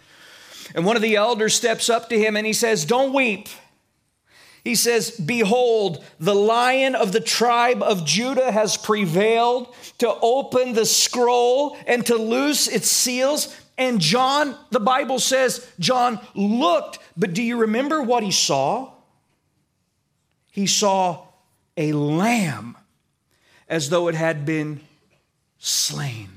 And 0.74 0.84
one 0.84 0.96
of 0.96 1.02
the 1.02 1.16
elders 1.16 1.54
steps 1.54 1.90
up 1.90 2.08
to 2.08 2.18
him 2.18 2.36
and 2.36 2.46
he 2.46 2.52
says, 2.52 2.84
Don't 2.84 3.12
weep. 3.12 3.48
He 4.64 4.74
says, 4.74 5.10
Behold, 5.10 6.04
the 6.18 6.34
lion 6.34 6.94
of 6.94 7.12
the 7.12 7.20
tribe 7.20 7.82
of 7.82 8.04
Judah 8.04 8.52
has 8.52 8.76
prevailed 8.76 9.74
to 9.98 10.14
open 10.20 10.74
the 10.74 10.86
scroll 10.86 11.76
and 11.86 12.04
to 12.06 12.16
loose 12.16 12.68
its 12.68 12.90
seals. 12.90 13.56
And 13.78 14.00
John, 14.00 14.56
the 14.70 14.80
Bible 14.80 15.18
says, 15.18 15.66
John 15.78 16.20
looked, 16.34 16.98
but 17.16 17.32
do 17.32 17.42
you 17.42 17.56
remember 17.56 18.02
what 18.02 18.22
he 18.22 18.30
saw? 18.30 18.92
He 20.50 20.66
saw 20.66 21.26
a 21.76 21.92
lamb 21.92 22.76
as 23.68 23.88
though 23.88 24.08
it 24.08 24.14
had 24.14 24.44
been 24.44 24.80
slain. 25.58 26.28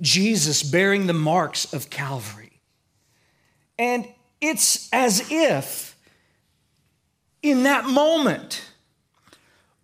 Jesus 0.00 0.62
bearing 0.62 1.06
the 1.06 1.12
marks 1.12 1.72
of 1.74 1.90
Calvary. 1.90 2.60
And 3.78 4.08
it's 4.40 4.88
as 4.92 5.30
if 5.30 5.97
in 7.42 7.62
that 7.64 7.84
moment, 7.84 8.64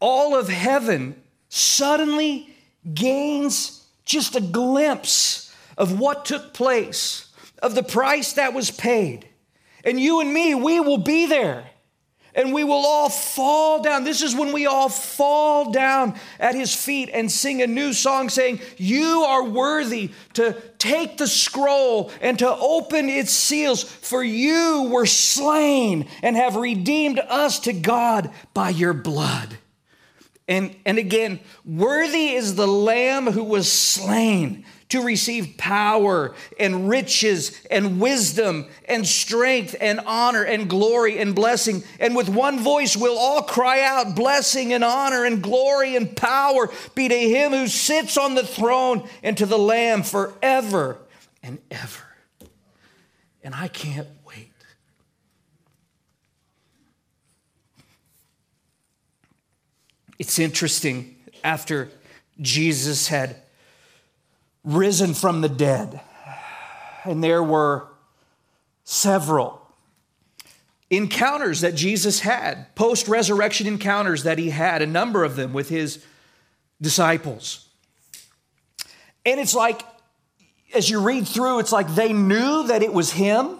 all 0.00 0.36
of 0.36 0.48
heaven 0.48 1.20
suddenly 1.48 2.54
gains 2.92 3.86
just 4.04 4.36
a 4.36 4.40
glimpse 4.40 5.54
of 5.78 5.98
what 5.98 6.24
took 6.24 6.52
place, 6.52 7.32
of 7.62 7.74
the 7.74 7.82
price 7.82 8.34
that 8.34 8.52
was 8.52 8.70
paid. 8.70 9.28
And 9.84 10.00
you 10.00 10.20
and 10.20 10.32
me, 10.32 10.54
we 10.54 10.80
will 10.80 10.98
be 10.98 11.26
there 11.26 11.70
and 12.34 12.52
we 12.52 12.64
will 12.64 12.84
all 12.84 13.08
fall 13.08 13.80
down. 13.80 14.04
This 14.04 14.22
is 14.22 14.34
when 14.34 14.52
we 14.52 14.66
all 14.66 14.88
fall 14.88 15.70
down 15.70 16.14
at 16.40 16.54
his 16.54 16.74
feet 16.74 17.10
and 17.12 17.30
sing 17.30 17.62
a 17.62 17.66
new 17.66 17.92
song 17.92 18.28
saying, 18.28 18.60
You 18.76 19.24
are 19.26 19.44
worthy 19.44 20.10
to 20.34 20.60
take 20.78 21.16
the 21.16 21.28
scroll 21.28 22.10
and 22.20 22.38
to 22.40 22.50
open 22.50 23.08
its 23.08 23.32
seals, 23.32 23.84
for 23.84 24.22
you 24.22 24.88
were 24.90 25.06
slain 25.06 26.08
and 26.22 26.36
have 26.36 26.56
redeemed 26.56 27.20
us 27.20 27.60
to 27.60 27.72
God 27.72 28.30
by 28.52 28.70
your 28.70 28.92
blood. 28.92 29.58
And, 30.46 30.76
and 30.84 30.98
again, 30.98 31.40
worthy 31.64 32.30
is 32.34 32.54
the 32.56 32.66
Lamb 32.66 33.26
who 33.26 33.44
was 33.44 33.70
slain 33.70 34.66
to 34.90 35.02
receive 35.02 35.56
power 35.56 36.34
and 36.58 36.88
riches 36.88 37.60
and 37.70 38.00
wisdom 38.00 38.66
and 38.86 39.06
strength 39.06 39.74
and 39.80 40.00
honor 40.06 40.42
and 40.42 40.68
glory 40.68 41.18
and 41.18 41.34
blessing. 41.34 41.82
And 41.98 42.14
with 42.14 42.28
one 42.28 42.60
voice, 42.60 42.96
we'll 42.96 43.18
all 43.18 43.42
cry 43.42 43.80
out, 43.80 44.14
Blessing 44.14 44.72
and 44.72 44.84
honor 44.84 45.24
and 45.24 45.42
glory 45.42 45.96
and 45.96 46.14
power 46.16 46.70
be 46.94 47.08
to 47.08 47.18
him 47.18 47.52
who 47.52 47.66
sits 47.66 48.16
on 48.16 48.34
the 48.34 48.46
throne 48.46 49.08
and 49.22 49.36
to 49.38 49.46
the 49.46 49.58
Lamb 49.58 50.02
forever 50.02 50.98
and 51.42 51.58
ever. 51.70 52.04
And 53.42 53.54
I 53.54 53.68
can't 53.68 54.08
wait. 54.26 54.52
It's 60.18 60.38
interesting 60.38 61.16
after 61.42 61.90
Jesus 62.40 63.08
had 63.08 63.36
risen 64.64 65.14
from 65.14 65.40
the 65.40 65.48
dead. 65.48 66.00
And 67.04 67.22
there 67.22 67.42
were 67.42 67.86
several 68.84 69.60
encounters 70.90 71.60
that 71.60 71.74
Jesus 71.74 72.20
had, 72.20 72.74
post 72.74 73.08
resurrection 73.08 73.66
encounters 73.66 74.22
that 74.24 74.38
he 74.38 74.50
had, 74.50 74.82
a 74.82 74.86
number 74.86 75.24
of 75.24 75.36
them 75.36 75.52
with 75.52 75.68
his 75.68 76.04
disciples. 76.80 77.68
And 79.26 79.40
it's 79.40 79.54
like, 79.54 79.82
as 80.74 80.90
you 80.90 81.00
read 81.00 81.26
through, 81.26 81.60
it's 81.60 81.72
like 81.72 81.94
they 81.94 82.12
knew 82.12 82.66
that 82.68 82.82
it 82.82 82.92
was 82.92 83.12
him 83.12 83.58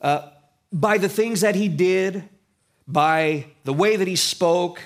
uh, 0.00 0.30
by 0.72 0.98
the 0.98 1.08
things 1.08 1.42
that 1.42 1.54
he 1.54 1.68
did, 1.68 2.28
by 2.86 3.46
the 3.64 3.72
way 3.72 3.96
that 3.96 4.08
he 4.08 4.16
spoke, 4.16 4.80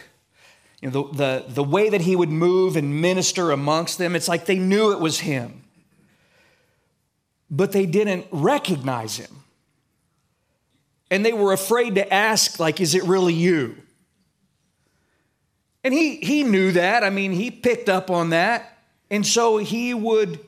you 0.84 0.90
know, 0.90 1.08
the, 1.08 1.16
the, 1.16 1.44
the 1.48 1.64
way 1.64 1.88
that 1.88 2.02
he 2.02 2.14
would 2.14 2.28
move 2.28 2.76
and 2.76 3.00
minister 3.00 3.52
amongst 3.52 3.96
them, 3.96 4.14
it's 4.14 4.28
like 4.28 4.44
they 4.44 4.58
knew 4.58 4.92
it 4.92 5.00
was 5.00 5.20
him. 5.20 5.64
But 7.50 7.72
they 7.72 7.86
didn't 7.86 8.26
recognize 8.30 9.16
him. 9.16 9.30
And 11.10 11.24
they 11.24 11.32
were 11.32 11.54
afraid 11.54 11.94
to 11.94 12.12
ask, 12.12 12.60
like, 12.60 12.82
is 12.82 12.94
it 12.94 13.02
really 13.04 13.32
you? 13.32 13.76
And 15.82 15.94
he, 15.94 16.16
he 16.16 16.42
knew 16.42 16.72
that. 16.72 17.02
I 17.02 17.08
mean, 17.08 17.32
he 17.32 17.50
picked 17.50 17.88
up 17.88 18.10
on 18.10 18.30
that. 18.30 18.76
And 19.10 19.26
so 19.26 19.56
he 19.56 19.94
would 19.94 20.38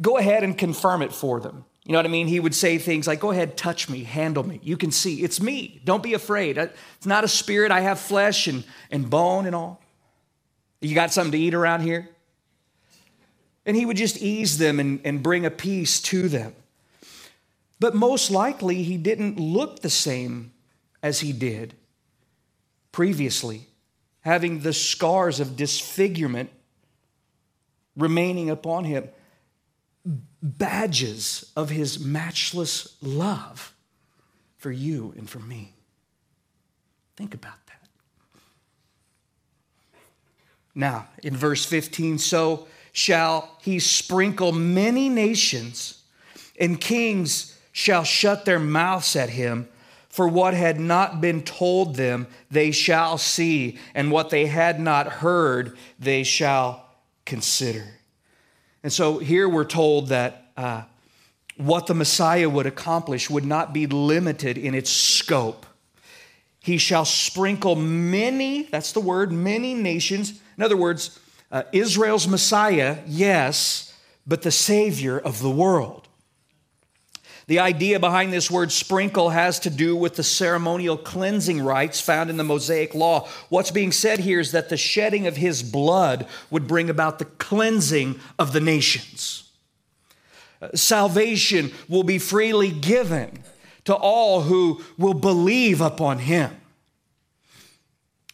go 0.00 0.18
ahead 0.18 0.44
and 0.44 0.56
confirm 0.56 1.02
it 1.02 1.12
for 1.12 1.40
them. 1.40 1.64
You 1.84 1.94
know 1.94 1.98
what 1.98 2.06
I 2.06 2.10
mean? 2.10 2.28
He 2.28 2.38
would 2.38 2.54
say 2.54 2.78
things 2.78 3.08
like, 3.08 3.18
Go 3.18 3.32
ahead, 3.32 3.56
touch 3.56 3.88
me, 3.88 4.04
handle 4.04 4.46
me. 4.46 4.60
You 4.62 4.76
can 4.76 4.92
see. 4.92 5.24
It's 5.24 5.40
me. 5.40 5.80
Don't 5.84 6.02
be 6.02 6.14
afraid. 6.14 6.58
It's 6.58 7.06
not 7.06 7.24
a 7.24 7.28
spirit. 7.28 7.72
I 7.72 7.80
have 7.80 7.98
flesh 7.98 8.46
and, 8.46 8.62
and 8.92 9.10
bone 9.10 9.46
and 9.46 9.56
all. 9.56 9.79
You 10.80 10.94
got 10.94 11.12
something 11.12 11.32
to 11.32 11.38
eat 11.38 11.54
around 11.54 11.82
here? 11.82 12.08
And 13.66 13.76
he 13.76 13.84
would 13.84 13.96
just 13.96 14.18
ease 14.18 14.58
them 14.58 14.80
and, 14.80 15.00
and 15.04 15.22
bring 15.22 15.44
a 15.44 15.50
peace 15.50 16.00
to 16.02 16.28
them. 16.28 16.54
But 17.78 17.94
most 17.94 18.30
likely, 18.30 18.82
he 18.82 18.96
didn't 18.96 19.38
look 19.38 19.80
the 19.80 19.90
same 19.90 20.52
as 21.02 21.20
he 21.20 21.32
did 21.32 21.74
previously, 22.92 23.68
having 24.20 24.60
the 24.60 24.72
scars 24.72 25.40
of 25.40 25.56
disfigurement 25.56 26.50
remaining 27.96 28.50
upon 28.50 28.84
him 28.84 29.08
badges 30.42 31.52
of 31.56 31.70
his 31.70 31.98
matchless 31.98 32.96
love 33.02 33.74
for 34.56 34.70
you 34.70 35.14
and 35.16 35.28
for 35.28 35.38
me. 35.38 35.74
Think 37.16 37.34
about 37.34 37.66
that. 37.66 37.69
Now, 40.80 41.08
in 41.22 41.36
verse 41.36 41.66
15, 41.66 42.16
so 42.18 42.66
shall 42.92 43.56
he 43.60 43.78
sprinkle 43.78 44.50
many 44.50 45.10
nations, 45.10 46.02
and 46.58 46.80
kings 46.80 47.58
shall 47.70 48.02
shut 48.02 48.46
their 48.46 48.58
mouths 48.58 49.14
at 49.14 49.28
him. 49.28 49.68
For 50.08 50.26
what 50.26 50.54
had 50.54 50.80
not 50.80 51.20
been 51.20 51.42
told 51.42 51.96
them, 51.96 52.26
they 52.50 52.72
shall 52.72 53.18
see, 53.18 53.78
and 53.94 54.10
what 54.10 54.30
they 54.30 54.46
had 54.46 54.80
not 54.80 55.06
heard, 55.06 55.76
they 55.98 56.24
shall 56.24 56.88
consider. 57.26 57.84
And 58.82 58.90
so 58.92 59.18
here 59.18 59.48
we're 59.48 59.64
told 59.64 60.08
that 60.08 60.46
uh, 60.56 60.82
what 61.58 61.86
the 61.86 61.94
Messiah 61.94 62.48
would 62.48 62.66
accomplish 62.66 63.28
would 63.28 63.44
not 63.44 63.74
be 63.74 63.86
limited 63.86 64.56
in 64.56 64.74
its 64.74 64.90
scope. 64.90 65.66
He 66.60 66.76
shall 66.76 67.04
sprinkle 67.04 67.74
many, 67.74 68.64
that's 68.64 68.92
the 68.92 69.00
word, 69.00 69.32
many 69.32 69.74
nations. 69.74 70.40
In 70.56 70.62
other 70.62 70.76
words, 70.76 71.18
uh, 71.50 71.62
Israel's 71.72 72.28
Messiah, 72.28 72.98
yes, 73.06 73.96
but 74.26 74.42
the 74.42 74.50
Savior 74.50 75.18
of 75.18 75.40
the 75.40 75.50
world. 75.50 76.06
The 77.46 77.58
idea 77.58 77.98
behind 77.98 78.32
this 78.32 78.48
word 78.48 78.70
sprinkle 78.70 79.30
has 79.30 79.58
to 79.60 79.70
do 79.70 79.96
with 79.96 80.14
the 80.14 80.22
ceremonial 80.22 80.96
cleansing 80.96 81.60
rites 81.60 82.00
found 82.00 82.30
in 82.30 82.36
the 82.36 82.44
Mosaic 82.44 82.94
law. 82.94 83.26
What's 83.48 83.72
being 83.72 83.90
said 83.90 84.20
here 84.20 84.38
is 84.38 84.52
that 84.52 84.68
the 84.68 84.76
shedding 84.76 85.26
of 85.26 85.36
his 85.36 85.64
blood 85.64 86.28
would 86.50 86.68
bring 86.68 86.88
about 86.88 87.18
the 87.18 87.24
cleansing 87.24 88.20
of 88.38 88.52
the 88.52 88.60
nations. 88.60 89.50
Uh, 90.62 90.68
salvation 90.76 91.72
will 91.88 92.04
be 92.04 92.18
freely 92.18 92.70
given 92.70 93.42
to 93.84 93.94
all 93.94 94.42
who 94.42 94.82
will 94.98 95.14
believe 95.14 95.80
upon 95.80 96.18
him. 96.18 96.50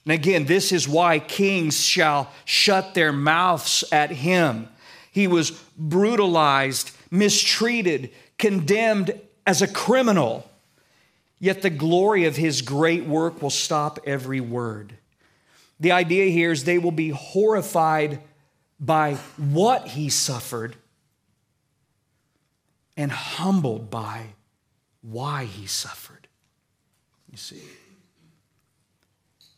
And 0.05 0.13
again, 0.13 0.45
this 0.45 0.71
is 0.71 0.89
why 0.89 1.19
kings 1.19 1.85
shall 1.85 2.31
shut 2.45 2.95
their 2.95 3.13
mouths 3.13 3.83
at 3.91 4.11
him. 4.11 4.69
He 5.11 5.27
was 5.27 5.51
brutalized, 5.77 6.93
mistreated, 7.11 8.11
condemned 8.39 9.21
as 9.47 9.63
a 9.63 9.69
criminal. 9.69 10.49
yet 11.39 11.63
the 11.63 11.71
glory 11.71 12.25
of 12.25 12.37
his 12.37 12.63
great 12.63 13.05
work 13.05 13.43
will 13.43 13.51
stop 13.51 13.99
every 14.07 14.41
word. 14.41 14.97
The 15.79 15.93
idea 15.93 16.31
here 16.31 16.53
is 16.53 16.65
they 16.65 16.79
will 16.79 16.93
be 16.93 17.11
horrified 17.11 18.21
by 18.81 19.15
what 19.37 19.89
he 19.89 20.09
suffered 20.09 20.77
and 22.97 23.13
humbled 23.13 23.91
by 23.91 24.29
why 25.03 25.45
he 25.45 25.67
suffered. 25.67 26.29
You 27.31 27.37
see. 27.37 27.63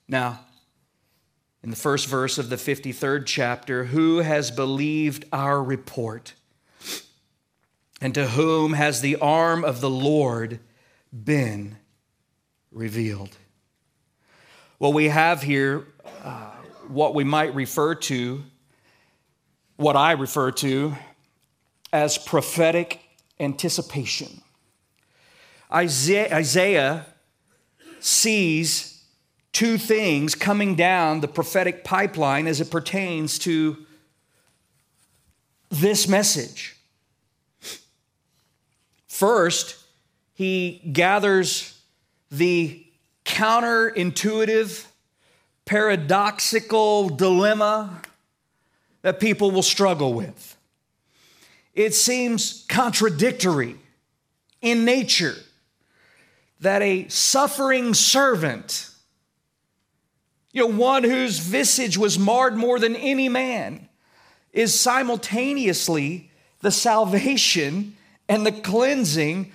Now, 0.08 0.40
in 1.62 1.70
the 1.70 1.76
first 1.76 2.06
verse 2.06 2.38
of 2.38 2.48
the 2.48 2.56
53rd 2.56 3.24
chapter, 3.26 3.84
who 3.84 4.18
has 4.18 4.50
believed 4.50 5.24
our 5.32 5.62
report? 5.62 6.34
And 8.00 8.14
to 8.14 8.28
whom 8.28 8.74
has 8.74 9.00
the 9.00 9.16
arm 9.16 9.64
of 9.64 9.80
the 9.80 9.90
Lord 9.90 10.60
been 11.12 11.76
revealed? 12.70 13.36
Well, 14.78 14.92
we 14.92 15.08
have 15.08 15.42
here 15.42 15.88
uh, 16.22 16.50
what 16.86 17.14
we 17.14 17.24
might 17.24 17.54
refer 17.54 17.96
to, 17.96 18.44
what 19.76 19.96
I 19.96 20.12
refer 20.12 20.52
to 20.52 20.94
as 21.92 22.18
prophetic 22.18 23.00
anticipation. 23.40 24.42
Isaiah, 25.72 27.06
sees 28.00 29.02
two 29.52 29.76
things 29.76 30.34
coming 30.34 30.74
down 30.74 31.20
the 31.20 31.28
prophetic 31.28 31.84
pipeline 31.84 32.46
as 32.46 32.60
it 32.60 32.70
pertains 32.70 33.38
to 33.40 33.76
this 35.68 36.08
message. 36.08 36.76
First, 39.08 39.76
he 40.34 40.80
gathers 40.92 41.78
the 42.30 42.86
counterintuitive, 43.24 44.86
paradoxical 45.64 47.08
dilemma 47.08 48.00
that 49.02 49.20
people 49.20 49.50
will 49.50 49.62
struggle 49.62 50.14
with. 50.14 50.56
It 51.74 51.94
seems 51.94 52.64
contradictory 52.68 53.76
in 54.62 54.84
nature 54.84 55.34
that 56.60 56.82
a 56.82 57.08
suffering 57.08 57.94
servant, 57.94 58.90
you 60.52 60.68
know, 60.68 60.76
one 60.76 61.04
whose 61.04 61.38
visage 61.38 61.96
was 61.96 62.18
marred 62.18 62.56
more 62.56 62.78
than 62.78 62.96
any 62.96 63.28
man, 63.28 63.88
is 64.52 64.78
simultaneously 64.78 66.30
the 66.60 66.70
salvation 66.70 67.96
and 68.28 68.44
the 68.44 68.52
cleansing 68.52 69.52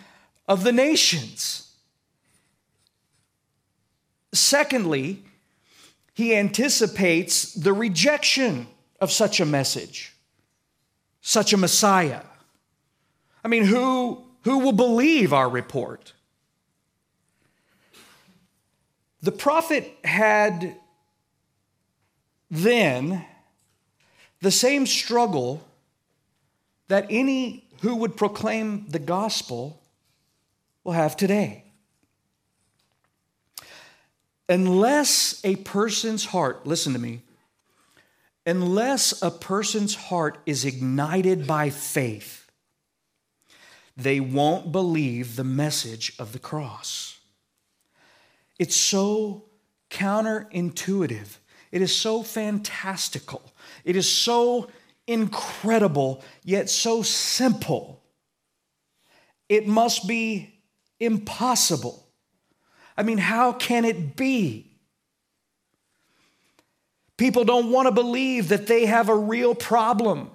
of 0.48 0.64
the 0.64 0.72
nations. 0.72 1.72
Secondly, 4.32 5.24
he 6.14 6.36
anticipates 6.36 7.54
the 7.54 7.74
rejection 7.74 8.68
of 9.02 9.12
such 9.12 9.40
a 9.40 9.46
message, 9.46 10.14
such 11.22 11.54
a 11.54 11.58
Messiah. 11.58 12.22
I 13.44 13.48
mean, 13.48 13.66
who, 13.66 14.24
who 14.44 14.60
will 14.60 14.74
believe 14.74 15.34
our 15.34 15.50
report? 15.50 16.14
The 19.24 19.32
prophet 19.32 19.90
had 20.04 20.76
then 22.52 23.26
the 24.42 24.52
same 24.52 24.86
struggle 24.86 25.66
that 26.90 27.08
any 27.10 27.66
who 27.82 27.96
would 27.96 28.18
proclaim 28.18 28.86
the 28.90 29.00
gospel 29.00 29.82
will 30.84 30.92
have 30.92 31.16
today. 31.16 31.64
Unless 34.50 35.40
a 35.46 35.56
person's 35.56 36.26
heart, 36.26 36.68
listen 36.68 36.92
to 36.92 37.00
me, 37.00 37.22
unless 38.46 39.22
a 39.22 39.32
person's 39.32 39.96
heart 39.96 40.38
is 40.46 40.66
ignited 40.66 41.48
by 41.48 41.70
faith, 41.70 42.52
they 43.96 44.20
won't 44.20 44.74
believe 44.74 45.38
the 45.38 45.46
message 45.46 46.14
of 46.20 46.34
the 46.34 46.40
cross. 46.40 47.13
It's 48.60 48.76
so 48.76 49.46
counterintuitive. 49.90 51.38
It 51.72 51.82
is 51.82 51.96
so 51.96 52.24
fantastical. 52.24 53.42
It 53.84 53.96
is 53.96 54.12
so 54.12 54.70
incredible, 55.08 56.24
yet 56.44 56.70
so 56.70 57.02
simple. 57.02 58.04
It 59.50 59.68
must 59.68 60.08
be 60.08 60.62
impossible. 61.00 62.08
I 62.96 63.04
mean, 63.04 63.18
how 63.18 63.54
can 63.54 63.86
it 63.86 64.16
be? 64.16 64.72
People 67.18 67.44
don't 67.44 67.72
want 67.72 67.88
to 67.88 67.92
believe 67.92 68.50
that 68.50 68.68
they 68.68 68.86
have 68.86 69.10
a 69.10 69.16
real 69.16 69.56
problem 69.56 70.30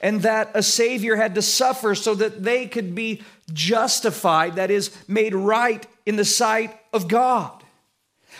and 0.00 0.22
that 0.22 0.50
a 0.54 0.62
Savior 0.62 1.16
had 1.16 1.34
to 1.36 1.42
suffer 1.42 1.94
so 1.94 2.14
that 2.14 2.42
they 2.42 2.66
could 2.66 2.94
be 2.94 3.22
justified, 3.52 4.56
that 4.56 4.70
is, 4.70 4.90
made 5.06 5.34
right 5.34 5.86
in 6.06 6.16
the 6.16 6.24
sight 6.24 6.77
of 6.92 7.08
God. 7.08 7.62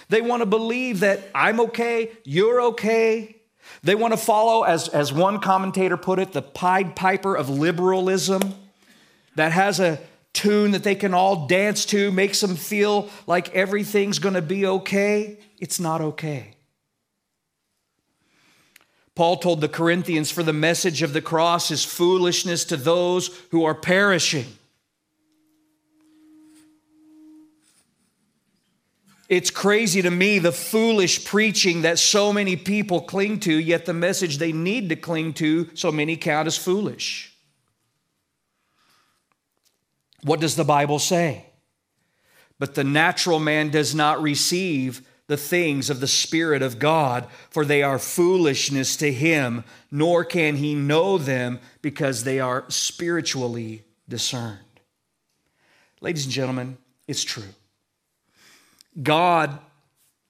They 0.08 0.20
want 0.20 0.42
to 0.42 0.46
believe 0.46 1.00
that 1.00 1.28
I'm 1.34 1.61
okay, 1.61 2.12
you're 2.24 2.61
okay. 2.62 3.37
They 3.82 3.94
want 3.94 4.12
to 4.12 4.18
follow, 4.18 4.62
as, 4.62 4.88
as 4.88 5.12
one 5.12 5.40
commentator 5.40 5.96
put 5.96 6.18
it, 6.18 6.32
the 6.32 6.42
Pied 6.42 6.96
Piper 6.96 7.34
of 7.34 7.50
liberalism 7.50 8.54
that 9.34 9.52
has 9.52 9.80
a 9.80 10.00
tune 10.32 10.72
that 10.72 10.84
they 10.84 10.94
can 10.94 11.14
all 11.14 11.46
dance 11.46 11.84
to, 11.87 12.11
makes 12.11 12.40
them 12.40 12.56
feel 12.56 13.11
like 13.26 13.54
everything's 13.54 14.18
going 14.18 14.34
to 14.34 14.42
be 14.42 14.66
okay. 14.66 15.38
It's 15.58 15.80
not 15.80 16.00
okay. 16.00 16.54
Paul 19.14 19.38
told 19.38 19.61
the 19.61 19.68
Corinthians, 19.68 20.30
For 20.30 20.44
the 20.44 20.52
message 20.52 21.02
of 21.02 21.12
the 21.12 21.20
cross 21.20 21.70
is 21.70 21.84
foolishness 21.84 22.64
to 22.66 22.76
those 22.76 23.37
who 23.50 23.64
are 23.64 23.74
perishing. 23.74 24.46
It's 29.28 29.50
crazy 29.50 30.00
to 30.00 30.10
me 30.10 30.38
the 30.38 30.52
foolish 30.52 31.24
preaching 31.26 31.82
that 31.82 31.98
so 31.98 32.32
many 32.32 32.56
people 32.56 33.02
cling 33.02 33.40
to, 33.40 33.52
yet 33.52 33.84
the 33.84 33.92
message 33.92 34.38
they 34.38 34.52
need 34.52 34.88
to 34.88 34.96
cling 34.96 35.34
to, 35.34 35.68
so 35.74 35.92
many 35.92 36.16
count 36.16 36.46
as 36.46 36.56
foolish. 36.56 37.34
What 40.22 40.40
does 40.40 40.56
the 40.56 40.64
Bible 40.64 40.98
say? 40.98 41.44
But 42.58 42.74
the 42.74 42.84
natural 42.84 43.38
man 43.38 43.70
does 43.70 43.94
not 43.94 44.22
receive 44.22 45.02
the 45.26 45.36
things 45.36 45.90
of 45.90 46.00
the 46.00 46.06
Spirit 46.06 46.62
of 46.62 46.78
God, 46.78 47.26
for 47.50 47.66
they 47.66 47.82
are 47.82 47.98
foolishness 47.98 48.96
to 48.96 49.12
him, 49.12 49.62
nor 49.90 50.24
can 50.24 50.56
he 50.56 50.74
know 50.74 51.18
them 51.18 51.60
because 51.82 52.24
they 52.24 52.40
are 52.40 52.64
spiritually 52.68 53.84
discerned. 54.08 54.58
Ladies 56.00 56.24
and 56.24 56.32
gentlemen, 56.32 56.78
it's 57.06 57.24
true. 57.24 57.44
God 59.02 59.58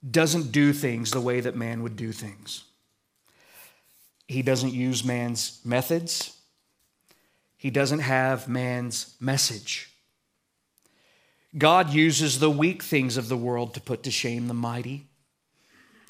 doesn't 0.08 0.52
do 0.52 0.72
things 0.72 1.10
the 1.10 1.20
way 1.20 1.40
that 1.40 1.56
man 1.56 1.82
would 1.82 1.96
do 1.96 2.12
things. 2.12 2.64
He 4.26 4.42
doesn't 4.42 4.74
use 4.74 5.04
man's 5.04 5.60
methods. 5.64 6.36
He 7.56 7.70
doesn't 7.70 8.00
have 8.00 8.46
man's 8.46 9.16
message. 9.20 9.90
God 11.56 11.90
uses 11.90 12.38
the 12.38 12.50
weak 12.50 12.82
things 12.82 13.16
of 13.16 13.28
the 13.28 13.36
world 13.36 13.74
to 13.74 13.80
put 13.80 14.02
to 14.02 14.10
shame 14.10 14.48
the 14.48 14.54
mighty, 14.54 15.06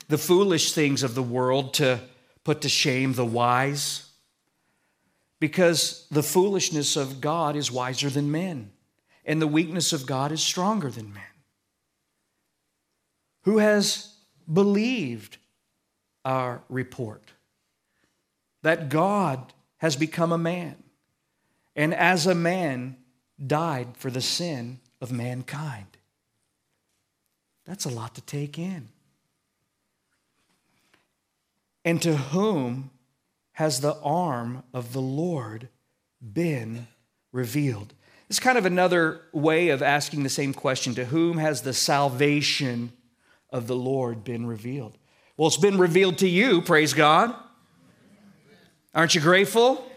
the 0.08 0.18
foolish 0.18 0.72
things 0.72 1.02
of 1.02 1.14
the 1.14 1.22
world 1.22 1.74
to 1.74 2.00
put 2.42 2.60
to 2.62 2.68
shame 2.68 3.14
the 3.14 3.24
wise, 3.24 4.10
because 5.38 6.06
the 6.10 6.24
foolishness 6.24 6.96
of 6.96 7.20
God 7.20 7.54
is 7.54 7.70
wiser 7.70 8.10
than 8.10 8.32
men, 8.32 8.72
and 9.24 9.40
the 9.40 9.46
weakness 9.46 9.92
of 9.92 10.06
God 10.06 10.32
is 10.32 10.42
stronger 10.42 10.90
than 10.90 11.12
men 11.14 11.37
who 13.48 13.56
has 13.56 14.12
believed 14.52 15.38
our 16.22 16.60
report 16.68 17.22
that 18.62 18.90
God 18.90 19.54
has 19.78 19.96
become 19.96 20.32
a 20.32 20.36
man 20.36 20.76
and 21.74 21.94
as 21.94 22.26
a 22.26 22.34
man 22.34 22.98
died 23.46 23.86
for 23.96 24.10
the 24.10 24.20
sin 24.20 24.80
of 25.00 25.10
mankind. 25.10 25.86
That's 27.64 27.86
a 27.86 27.88
lot 27.88 28.14
to 28.16 28.20
take 28.20 28.58
in. 28.58 28.90
And 31.86 32.02
to 32.02 32.18
whom 32.18 32.90
has 33.52 33.80
the 33.80 33.98
arm 34.02 34.62
of 34.74 34.92
the 34.92 35.00
Lord 35.00 35.70
been 36.20 36.86
revealed? 37.32 37.94
It's 38.28 38.40
kind 38.40 38.58
of 38.58 38.66
another 38.66 39.22
way 39.32 39.70
of 39.70 39.80
asking 39.82 40.22
the 40.22 40.28
same 40.28 40.52
question 40.52 40.94
to 40.96 41.06
whom 41.06 41.38
has 41.38 41.62
the 41.62 41.72
salvation 41.72 42.92
of 43.50 43.66
the 43.66 43.76
Lord 43.76 44.24
been 44.24 44.46
revealed? 44.46 44.96
Well, 45.36 45.48
it's 45.48 45.56
been 45.56 45.78
revealed 45.78 46.18
to 46.18 46.28
you, 46.28 46.62
praise 46.62 46.94
God. 46.94 47.34
Aren't 48.94 49.14
you 49.14 49.20
grateful? 49.20 49.84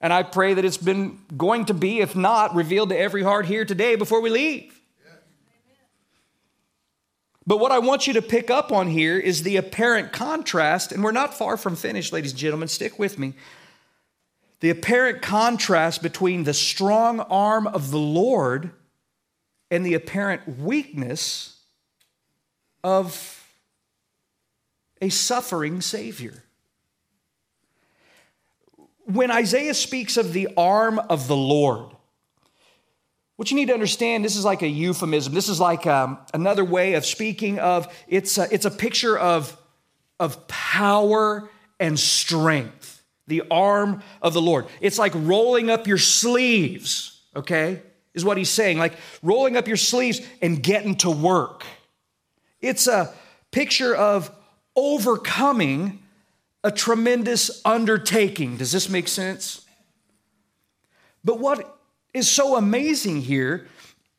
And 0.00 0.12
I 0.12 0.22
pray 0.22 0.54
that 0.54 0.64
it's 0.64 0.76
been 0.76 1.18
going 1.36 1.64
to 1.66 1.74
be, 1.74 2.00
if 2.00 2.14
not, 2.14 2.54
revealed 2.54 2.90
to 2.90 2.96
every 2.96 3.22
heart 3.22 3.46
here 3.46 3.64
today 3.64 3.96
before 3.96 4.20
we 4.20 4.30
leave. 4.30 4.80
But 7.44 7.58
what 7.58 7.72
I 7.72 7.78
want 7.78 8.06
you 8.06 8.12
to 8.14 8.22
pick 8.22 8.50
up 8.50 8.72
on 8.72 8.88
here 8.88 9.18
is 9.18 9.42
the 9.42 9.56
apparent 9.56 10.12
contrast, 10.12 10.92
and 10.92 11.02
we're 11.02 11.12
not 11.12 11.32
far 11.32 11.56
from 11.56 11.76
finished, 11.76 12.12
ladies 12.12 12.32
and 12.32 12.38
gentlemen. 12.38 12.68
Stick 12.68 12.98
with 12.98 13.18
me. 13.18 13.34
The 14.60 14.70
apparent 14.70 15.22
contrast 15.22 16.02
between 16.02 16.44
the 16.44 16.54
strong 16.54 17.20
arm 17.20 17.66
of 17.66 17.90
the 17.90 17.98
Lord 17.98 18.72
and 19.70 19.84
the 19.84 19.94
apparent 19.94 20.58
weakness 20.58 21.58
of 22.84 23.44
a 25.00 25.08
suffering 25.08 25.80
Savior. 25.80 26.42
When 29.04 29.30
Isaiah 29.30 29.74
speaks 29.74 30.16
of 30.16 30.32
the 30.32 30.48
arm 30.56 30.98
of 30.98 31.28
the 31.28 31.36
Lord, 31.36 31.96
what 33.36 33.50
you 33.50 33.56
need 33.56 33.66
to 33.66 33.74
understand, 33.74 34.24
this 34.24 34.36
is 34.36 34.44
like 34.44 34.62
a 34.62 34.68
euphemism. 34.68 35.34
This 35.34 35.48
is 35.48 35.60
like 35.60 35.86
um, 35.86 36.18
another 36.32 36.64
way 36.64 36.94
of 36.94 37.04
speaking 37.04 37.58
of 37.58 37.94
it's 38.08 38.38
a, 38.38 38.52
it's 38.52 38.64
a 38.64 38.70
picture 38.70 39.16
of, 39.16 39.56
of 40.18 40.48
power 40.48 41.48
and 41.78 41.98
strength. 41.98 43.04
The 43.26 43.42
arm 43.50 44.02
of 44.22 44.32
the 44.32 44.40
Lord. 44.40 44.66
It's 44.80 44.98
like 44.98 45.12
rolling 45.14 45.68
up 45.68 45.86
your 45.86 45.98
sleeves, 45.98 47.20
okay? 47.34 47.82
Is 48.16 48.24
what 48.24 48.38
he's 48.38 48.50
saying. 48.50 48.78
Like 48.78 48.94
rolling 49.22 49.56
up 49.56 49.68
your 49.68 49.76
sleeves 49.76 50.20
and 50.42 50.60
getting 50.60 50.96
to 50.96 51.10
work. 51.10 51.64
It's 52.60 52.88
a 52.88 53.12
picture 53.52 53.94
of 53.94 54.30
overcoming 54.74 56.02
a 56.64 56.72
tremendous 56.72 57.60
undertaking. 57.64 58.56
Does 58.56 58.72
this 58.72 58.88
make 58.88 59.06
sense? 59.06 59.64
But 61.22 61.38
what 61.38 61.78
is 62.14 62.28
so 62.28 62.56
amazing 62.56 63.20
here 63.20 63.66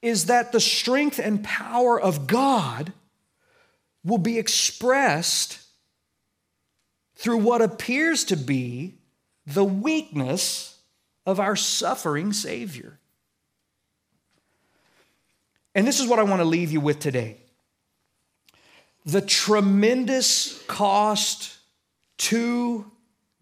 is 0.01 0.27
that 0.27 0.51
the 0.51 0.59
strength 0.59 1.19
and 1.19 1.43
power 1.43 1.99
of 1.99 2.27
God 2.27 2.93
will 4.05 4.19
be 4.19 4.37
expressed 4.37 5.59
through 7.15 7.37
what 7.37 7.61
appears 7.61 8.23
to 8.25 8.37
be 8.37 8.93
the 9.47 9.65
weakness 9.65 10.79
of 11.25 11.39
our 11.39 11.55
suffering 11.55 12.31
Savior. 12.31 12.99
And 15.77 15.85
this 15.85 15.99
is 15.99 16.07
what 16.07 16.17
I 16.17 16.23
want 16.23 16.41
to 16.41 16.45
leave 16.45 16.71
you 16.71 16.81
with 16.81 16.99
today 16.99 17.37
the 19.05 19.21
tremendous 19.21 20.61
cost 20.63 21.55
to 22.17 22.91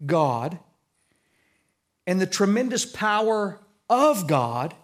God 0.04 0.58
and 2.06 2.20
the 2.20 2.26
tremendous 2.26 2.84
power 2.84 3.58
of 3.88 4.28
God 4.28 4.74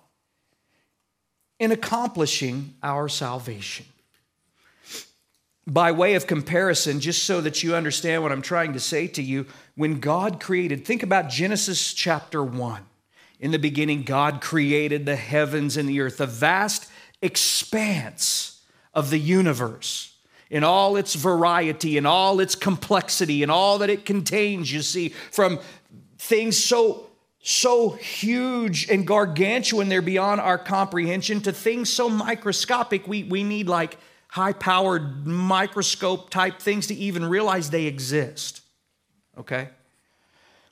in 1.61 1.71
accomplishing 1.71 2.75
our 2.83 3.09
salvation. 3.09 3.85
By 5.67 5.93
way 5.93 6.15
of 6.15 6.27
comparison, 6.27 6.99
just 6.99 7.23
so 7.25 7.43
that 7.43 7.63
you 7.63 7.77
understand 7.77 8.23
what 8.23 8.33
I'm 8.33 8.43
trying 8.43 8.73
to 8.73 8.81
say 8.81 9.07
to 9.09 9.23
you, 9.23 9.47
when 9.77 10.01
God 10.01 10.41
created, 10.41 10.87
think 10.87 11.03
about 11.05 11.29
Genesis 11.29 11.93
chapter 11.93 12.43
1. 12.43 12.83
In 13.39 13.51
the 13.51 13.59
beginning, 13.59 14.03
God 14.05 14.41
created 14.41 15.05
the 15.05 15.17
heavens 15.17 15.77
and 15.77 15.89
the 15.89 16.01
earth, 16.01 16.17
the 16.17 16.27
vast 16.27 16.89
expanse 17.23 18.61
of 18.93 19.11
the 19.11 19.19
universe 19.19 20.15
in 20.51 20.65
all 20.65 20.97
its 20.97 21.15
variety 21.15 21.97
and 21.97 22.07
all 22.07 22.41
its 22.41 22.55
complexity 22.55 23.43
and 23.43 23.51
all 23.51 23.79
that 23.79 23.89
it 23.89 24.05
contains, 24.05 24.71
you 24.71 24.83
see, 24.83 25.09
from 25.09 25.59
things 26.19 26.63
so 26.63 27.07
so 27.45 27.91
huge 27.91 28.89
and 28.89 29.05
gargantuan 29.05 29.89
they're 29.89 30.01
beyond 30.01 30.41
our 30.41 30.57
comprehension 30.57 31.41
to 31.41 31.51
things 31.51 31.93
so 31.93 32.09
microscopic 32.09 33.09
we, 33.09 33.25
we 33.25 33.43
need 33.43 33.69
like 33.69 33.99
high 34.33 34.55
powered 34.55 35.27
microscope 35.27 36.31
type 36.31 36.59
things 36.59 36.87
to 36.87 36.95
even 36.95 37.23
realize 37.23 37.69
they 37.69 37.85
exist. 37.85 38.63
Okay? 39.37 39.69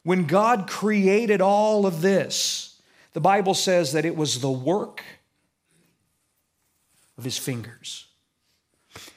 When 0.03 0.25
God 0.27 0.67
created 0.67 1.43
all 1.43 1.85
of 1.85 2.01
this, 2.01 2.81
the 3.13 3.21
Bible 3.21 3.53
says 3.53 3.93
that 3.93 4.07
it 4.07 4.17
was 4.17 4.41
the 4.41 4.51
work 4.51 5.03
of 7.21 7.25
his 7.25 7.37
fingers. 7.37 8.07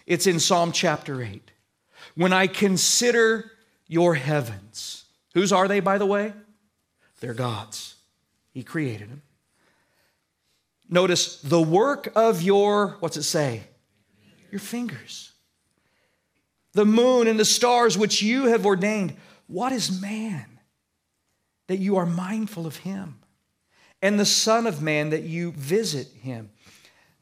It's 0.06 0.28
in 0.28 0.42
Psalm 0.42 0.74
chapter 0.74 1.24
8. 1.24 1.52
When 2.16 2.34
I 2.34 2.48
consider 2.48 3.50
your 3.88 4.16
heavens, 4.16 5.06
whose 5.34 5.54
are 5.54 5.70
they, 5.70 5.80
by 5.80 5.98
the 5.98 6.06
way? 6.06 6.34
They're 7.22 7.34
God's. 7.34 7.96
He 8.52 8.62
created 8.62 9.10
them. 9.10 9.22
Notice 10.90 11.42
the 11.42 11.62
work 11.62 12.12
of 12.14 12.42
your, 12.42 12.98
what's 13.00 13.16
it 13.16 13.24
say? 13.24 13.64
Your 14.52 14.60
fingers. 14.60 15.32
The 16.74 16.86
moon 16.86 17.28
and 17.28 17.40
the 17.40 17.46
stars 17.46 17.98
which 17.98 18.22
you 18.22 18.48
have 18.48 18.66
ordained. 18.66 19.16
What 19.48 19.72
is 19.72 20.02
man 20.02 20.60
that 21.68 21.78
you 21.78 21.96
are 21.96 22.06
mindful 22.06 22.68
of 22.68 22.76
him? 22.76 23.20
And 24.02 24.20
the 24.20 24.26
Son 24.26 24.68
of 24.68 24.82
Man 24.82 25.12
that 25.12 25.24
you 25.24 25.54
visit 25.54 26.10
him. 26.22 26.50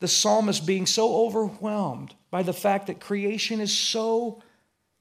The 0.01 0.07
psalmist 0.07 0.65
being 0.65 0.85
so 0.85 1.25
overwhelmed 1.25 2.13
by 2.31 2.43
the 2.43 2.53
fact 2.53 2.87
that 2.87 2.99
creation 2.99 3.61
is 3.61 3.75
so 3.75 4.41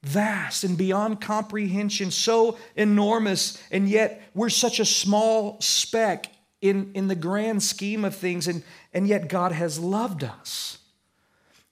vast 0.03 0.63
and 0.63 0.79
beyond 0.79 1.21
comprehension, 1.21 2.11
so 2.11 2.59
enormous, 2.77 3.63
and 3.71 3.89
yet 3.89 4.23
we're 4.35 4.49
such 4.51 4.79
a 4.79 4.85
small 4.85 5.61
speck 5.61 6.27
in, 6.61 6.91
in 6.95 7.09
the 7.09 7.15
grand 7.15 7.63
scheme 7.63 8.05
of 8.05 8.15
things, 8.15 8.47
and, 8.47 8.63
and 8.93 9.09
yet 9.09 9.29
God 9.29 9.53
has 9.53 9.79
loved 9.79 10.23
us 10.23 10.79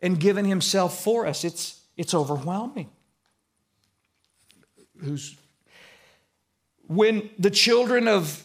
and 0.01 0.19
given 0.19 0.45
Himself 0.45 1.03
for 1.03 1.27
us. 1.27 1.45
It's, 1.45 1.81
it's 1.97 2.15
overwhelming. 2.15 2.89
Who's, 4.99 5.37
when 6.87 7.29
the 7.39 7.51
children 7.51 8.09
of 8.09 8.45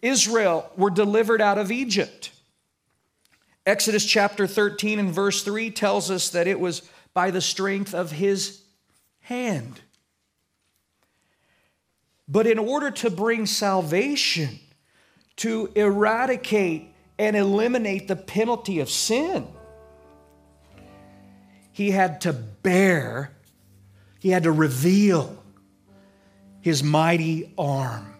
Israel 0.00 0.70
were 0.76 0.90
delivered 0.90 1.40
out 1.40 1.58
of 1.58 1.70
Egypt, 1.70 2.30
Exodus 3.66 4.04
chapter 4.04 4.46
13 4.46 4.98
and 4.98 5.10
verse 5.10 5.42
3 5.42 5.70
tells 5.70 6.10
us 6.10 6.30
that 6.30 6.46
it 6.46 6.60
was 6.60 6.82
by 7.14 7.30
the 7.30 7.40
strength 7.40 7.94
of 7.94 8.12
his 8.12 8.62
hand. 9.20 9.80
But 12.28 12.46
in 12.46 12.58
order 12.58 12.90
to 12.90 13.10
bring 13.10 13.46
salvation, 13.46 14.58
to 15.36 15.70
eradicate 15.74 16.94
and 17.18 17.36
eliminate 17.36 18.08
the 18.08 18.16
penalty 18.16 18.80
of 18.80 18.90
sin, 18.90 19.46
he 21.72 21.90
had 21.90 22.20
to 22.22 22.32
bear, 22.32 23.32
he 24.20 24.30
had 24.30 24.44
to 24.44 24.52
reveal 24.52 25.42
his 26.60 26.82
mighty 26.82 27.52
arm. 27.58 28.14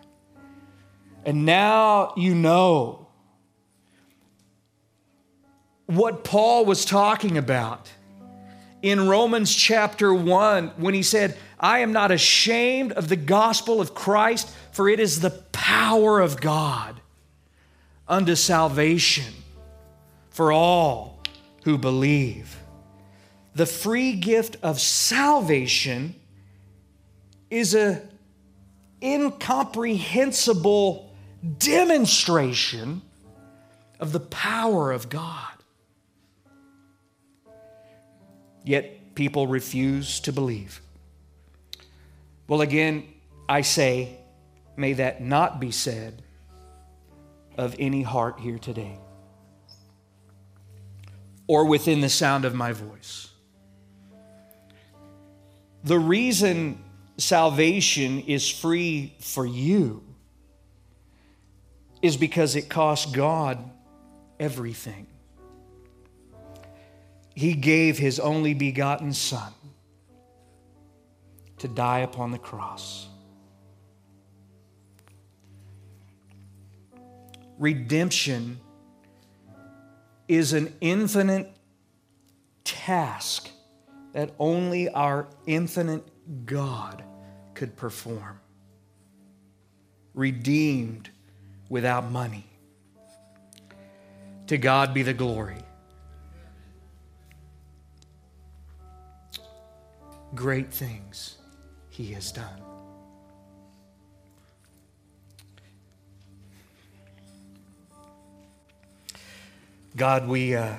And 1.24 1.47
now 1.47 2.12
you 2.16 2.34
know 2.34 3.03
what 5.97 6.24
Paul 6.24 6.64
was 6.64 6.84
talking 6.84 7.38
about 7.38 7.90
in 8.82 9.09
Romans 9.09 9.55
chapter 9.55 10.12
1 10.12 10.72
when 10.76 10.95
he 10.95 11.03
said, 11.03 11.36
I 11.59 11.80
am 11.80 11.92
not 11.92 12.11
ashamed 12.11 12.92
of 12.92 13.09
the 13.09 13.16
gospel 13.16 13.80
of 13.80 13.95
Christ, 13.95 14.51
for 14.72 14.88
it 14.88 15.01
is 15.01 15.20
the 15.20 15.42
power 15.53 16.20
of 16.20 16.40
God 16.40 17.01
unto 18.07 18.34
salvation 18.34 19.32
for 20.30 20.53
all 20.53 21.22
who 21.64 21.78
believe. 21.78 22.59
The 23.55 23.66
free 23.66 24.14
gift 24.14 24.57
of 24.62 24.80
salvation 24.80 26.14
is 27.51 27.74
a 27.74 28.03
incomprehensible 29.03 31.14
demonstration 31.59 33.03
of 34.01 34.12
the 34.12 34.20
power 34.20 34.92
of 34.92 35.09
God. 35.09 35.53
Yet 38.65 39.15
people 39.15 39.47
refuse 39.47 40.21
to 40.21 40.33
believe. 40.33 40.81
Well, 42.49 42.61
again, 42.61 43.07
I 43.49 43.61
say, 43.61 44.19
may 44.77 44.95
that 44.95 45.23
not 45.23 45.61
be 45.61 45.71
said 45.71 46.23
of 47.57 47.77
any 47.79 48.03
heart 48.03 48.41
here 48.41 48.59
today 48.59 48.99
or 51.47 51.67
within 51.67 52.01
the 52.01 52.09
sound 52.09 52.45
of 52.45 52.55
my 52.55 52.73
voice. 52.73 53.29
The 55.85 55.99
reason 55.99 56.83
salvation 57.19 58.21
is 58.21 58.49
free 58.49 59.15
for 59.21 59.47
you 59.47 60.03
is 62.01 62.17
because 62.17 62.57
it 62.57 62.69
cost 62.69 63.12
God 63.12 63.59
everything. 64.41 65.07
He 67.35 67.55
gave 67.55 67.99
his 67.99 68.20
only 68.20 68.55
begotten 68.55 69.12
Son 69.12 69.53
to 71.59 71.68
die 71.68 72.01
upon 72.01 72.30
the 72.30 72.39
cross. 72.39 73.09
redemption 77.59 78.59
is 80.28 80.53
an 80.53 80.74
infinite 80.80 81.53
task 82.64 83.51
that 84.12 84.30
only 84.39 84.89
our 84.89 85.28
infinite 85.47 86.07
God 86.47 87.03
could 87.55 87.76
perform. 87.76 88.41
Redeemed 90.14 91.11
without 91.68 92.11
money. 92.11 92.47
To 94.47 94.59
God 94.59 94.95
be 94.95 95.03
the 95.03 95.14
glory. 95.14 95.59
Great 100.35 100.72
things 100.72 101.37
He 101.91 102.12
has 102.12 102.32
done. 102.32 102.61
God, 109.97 110.26
we. 110.26 110.57
Uh, 110.57 110.74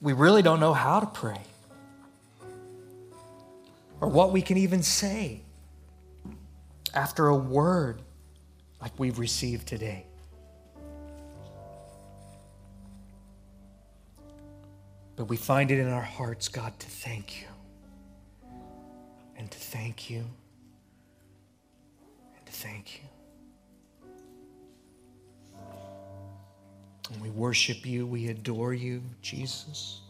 we 0.00 0.12
really 0.12 0.42
don't 0.42 0.60
know 0.60 0.72
how 0.72 1.00
to 1.00 1.06
pray 1.06 1.40
or 4.00 4.08
what 4.08 4.32
we 4.32 4.40
can 4.40 4.56
even 4.56 4.82
say 4.82 5.42
after 6.94 7.28
a 7.28 7.36
word 7.36 8.00
like 8.80 8.98
we've 8.98 9.18
received 9.18 9.66
today. 9.66 10.06
But 15.20 15.28
we 15.28 15.36
find 15.36 15.70
it 15.70 15.78
in 15.78 15.86
our 15.86 16.00
hearts, 16.00 16.48
God, 16.48 16.72
to 16.78 16.86
thank 16.86 17.42
you 17.42 17.46
and 19.36 19.50
to 19.50 19.58
thank 19.58 20.08
you 20.08 20.24
and 22.38 22.46
to 22.46 22.52
thank 22.52 23.02
you. 23.02 23.02
And 27.12 27.20
we 27.20 27.28
worship 27.28 27.84
you, 27.84 28.06
we 28.06 28.28
adore 28.28 28.72
you, 28.72 29.02
Jesus. 29.20 30.00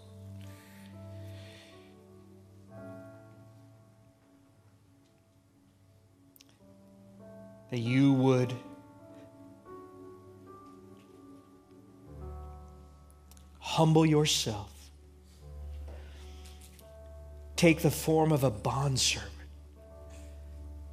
That 7.73 7.81
you 7.81 8.13
would 8.13 8.55
humble 13.59 14.07
yourself, 14.07 14.71
take 17.61 17.81
the 17.81 17.91
form 17.91 18.33
of 18.33 18.43
a 18.43 18.51
bondservant, 18.51 19.31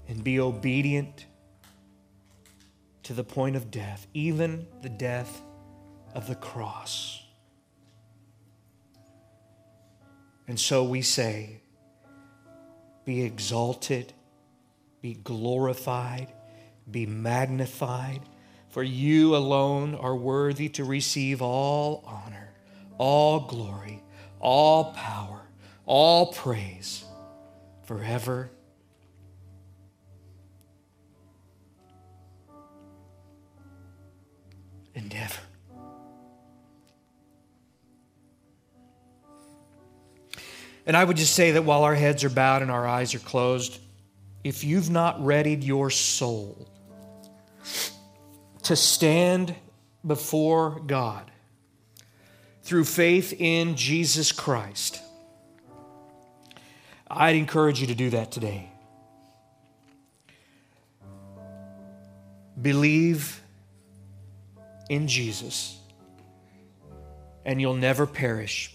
and 0.09 0.21
be 0.21 0.37
obedient 0.37 1.25
to 3.03 3.13
the 3.13 3.23
point 3.23 3.55
of 3.55 3.71
death, 3.71 4.05
even 4.13 4.67
the 4.81 4.89
death 4.89 5.41
of 6.13 6.27
the 6.27 6.35
cross. 6.35 7.23
And 10.49 10.59
so 10.59 10.83
we 10.83 11.01
say, 11.01 11.61
Be 13.05 13.21
exalted, 13.21 14.11
be 14.99 15.13
glorified, 15.13 16.33
be 16.91 17.05
magnified, 17.05 18.19
for 18.67 18.83
you 18.83 19.37
alone 19.37 19.95
are 19.95 20.17
worthy 20.17 20.67
to 20.67 20.83
receive 20.83 21.41
all 21.41 22.03
honor, 22.05 22.49
all 22.97 23.47
glory, 23.47 24.03
all 24.41 24.91
power, 24.91 25.46
all 25.87 26.33
praise 26.33 27.05
forever 27.85 28.51
and 34.93 35.15
ever. 35.15 35.39
And 40.85 40.95
I 40.95 41.03
would 41.03 41.17
just 41.17 41.33
say 41.33 41.51
that 41.51 41.63
while 41.63 41.83
our 41.83 41.95
heads 41.95 42.23
are 42.23 42.29
bowed 42.29 42.61
and 42.61 42.71
our 42.71 42.85
eyes 42.85 43.15
are 43.15 43.19
closed, 43.19 43.79
if 44.43 44.63
you've 44.63 44.89
not 44.89 45.23
readied 45.25 45.63
your 45.63 45.89
soul 45.89 46.67
to 48.63 48.75
stand 48.75 49.55
before 50.05 50.81
God 50.85 51.29
through 52.63 52.85
faith 52.85 53.33
in 53.37 53.75
Jesus 53.75 54.31
Christ, 54.31 55.01
I'd 57.09 57.35
encourage 57.35 57.79
you 57.79 57.87
to 57.87 57.95
do 57.95 58.09
that 58.11 58.31
today. 58.31 58.69
Believe 62.61 63.41
in 64.89 65.07
Jesus, 65.07 65.79
and 67.45 67.61
you'll 67.61 67.75
never 67.75 68.05
perish 68.05 68.73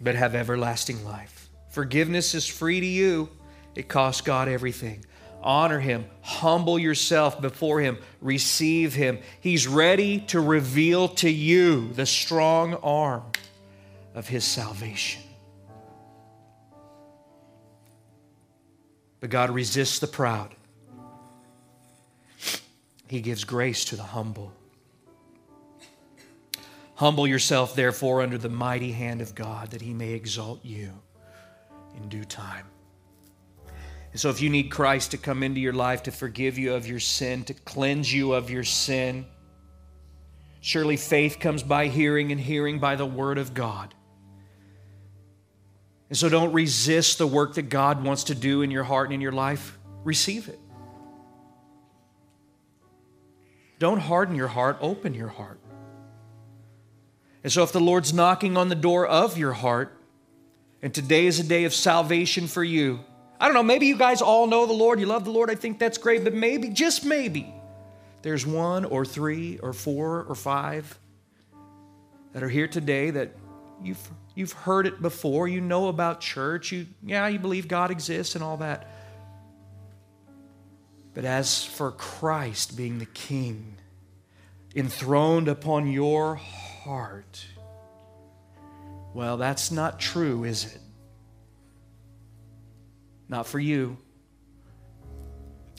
but 0.00 0.14
have 0.14 0.34
everlasting 0.34 1.04
life. 1.04 1.48
Forgiveness 1.70 2.34
is 2.34 2.46
free 2.46 2.80
to 2.80 2.86
you, 2.86 3.28
it 3.74 3.88
costs 3.88 4.20
God 4.20 4.48
everything. 4.48 5.04
Honor 5.42 5.80
Him, 5.80 6.04
humble 6.22 6.78
yourself 6.78 7.40
before 7.40 7.80
Him, 7.80 7.98
receive 8.20 8.94
Him. 8.94 9.18
He's 9.40 9.66
ready 9.66 10.20
to 10.28 10.40
reveal 10.40 11.08
to 11.08 11.30
you 11.30 11.92
the 11.92 12.06
strong 12.06 12.74
arm 12.74 13.22
of 14.14 14.28
His 14.28 14.44
salvation. 14.44 15.22
But 19.20 19.30
God 19.30 19.50
resists 19.50 19.98
the 19.98 20.06
proud. 20.06 20.54
He 23.08 23.20
gives 23.20 23.44
grace 23.44 23.84
to 23.86 23.96
the 23.96 24.02
humble. 24.02 24.52
Humble 26.94 27.26
yourself, 27.26 27.74
therefore, 27.74 28.22
under 28.22 28.38
the 28.38 28.48
mighty 28.48 28.92
hand 28.92 29.20
of 29.20 29.34
God, 29.34 29.70
that 29.70 29.80
he 29.80 29.94
may 29.94 30.12
exalt 30.12 30.64
you 30.64 30.92
in 31.96 32.08
due 32.08 32.24
time. 32.24 32.66
And 34.10 34.20
so, 34.20 34.30
if 34.30 34.40
you 34.40 34.50
need 34.50 34.70
Christ 34.70 35.12
to 35.12 35.18
come 35.18 35.42
into 35.42 35.60
your 35.60 35.72
life 35.72 36.02
to 36.04 36.10
forgive 36.10 36.58
you 36.58 36.74
of 36.74 36.86
your 36.86 37.00
sin, 37.00 37.44
to 37.44 37.54
cleanse 37.54 38.12
you 38.12 38.32
of 38.32 38.50
your 38.50 38.64
sin, 38.64 39.26
surely 40.60 40.96
faith 40.96 41.38
comes 41.38 41.62
by 41.62 41.86
hearing, 41.86 42.32
and 42.32 42.40
hearing 42.40 42.78
by 42.78 42.96
the 42.96 43.06
Word 43.06 43.38
of 43.38 43.54
God. 43.54 43.94
And 46.08 46.16
so, 46.16 46.28
don't 46.28 46.52
resist 46.52 47.18
the 47.18 47.26
work 47.26 47.54
that 47.54 47.68
God 47.68 48.02
wants 48.02 48.24
to 48.24 48.34
do 48.34 48.62
in 48.62 48.70
your 48.70 48.84
heart 48.84 49.08
and 49.08 49.14
in 49.14 49.20
your 49.20 49.32
life. 49.32 49.78
Receive 50.04 50.48
it. 50.48 50.58
Don't 53.78 54.00
harden 54.00 54.34
your 54.34 54.48
heart, 54.48 54.78
open 54.80 55.14
your 55.14 55.28
heart. 55.28 55.60
And 57.44 57.52
so, 57.52 57.62
if 57.62 57.72
the 57.72 57.80
Lord's 57.80 58.12
knocking 58.12 58.56
on 58.56 58.68
the 58.68 58.74
door 58.74 59.06
of 59.06 59.36
your 59.36 59.52
heart, 59.52 59.94
and 60.80 60.94
today 60.94 61.26
is 61.26 61.40
a 61.40 61.44
day 61.44 61.64
of 61.64 61.74
salvation 61.74 62.46
for 62.46 62.64
you, 62.64 63.00
I 63.40 63.46
don't 63.46 63.54
know, 63.54 63.62
maybe 63.62 63.86
you 63.86 63.96
guys 63.96 64.20
all 64.20 64.46
know 64.46 64.66
the 64.66 64.72
Lord, 64.72 64.98
you 64.98 65.06
love 65.06 65.24
the 65.24 65.30
Lord, 65.30 65.50
I 65.50 65.54
think 65.54 65.78
that's 65.78 65.98
great, 65.98 66.24
but 66.24 66.34
maybe, 66.34 66.70
just 66.70 67.04
maybe, 67.04 67.52
there's 68.22 68.44
one 68.44 68.84
or 68.84 69.04
three 69.04 69.58
or 69.58 69.72
four 69.72 70.24
or 70.24 70.34
five 70.34 70.98
that 72.32 72.42
are 72.42 72.48
here 72.48 72.66
today 72.66 73.10
that 73.10 73.36
you've, 73.82 74.10
you've 74.38 74.52
heard 74.52 74.86
it 74.86 75.02
before, 75.02 75.48
you 75.48 75.60
know 75.60 75.88
about 75.88 76.20
church, 76.20 76.70
you, 76.70 76.86
yeah, 77.02 77.26
you 77.26 77.40
believe 77.40 77.66
God 77.66 77.90
exists 77.90 78.36
and 78.36 78.44
all 78.44 78.58
that. 78.58 78.88
But 81.12 81.24
as 81.24 81.64
for 81.64 81.90
Christ 81.90 82.76
being 82.76 83.00
the 83.00 83.06
King, 83.06 83.74
enthroned 84.76 85.48
upon 85.48 85.90
your 85.90 86.36
heart. 86.36 87.44
Well, 89.12 89.38
that's 89.38 89.72
not 89.72 89.98
true, 89.98 90.44
is 90.44 90.66
it? 90.66 90.80
Not 93.28 93.48
for 93.48 93.58
you. 93.58 93.96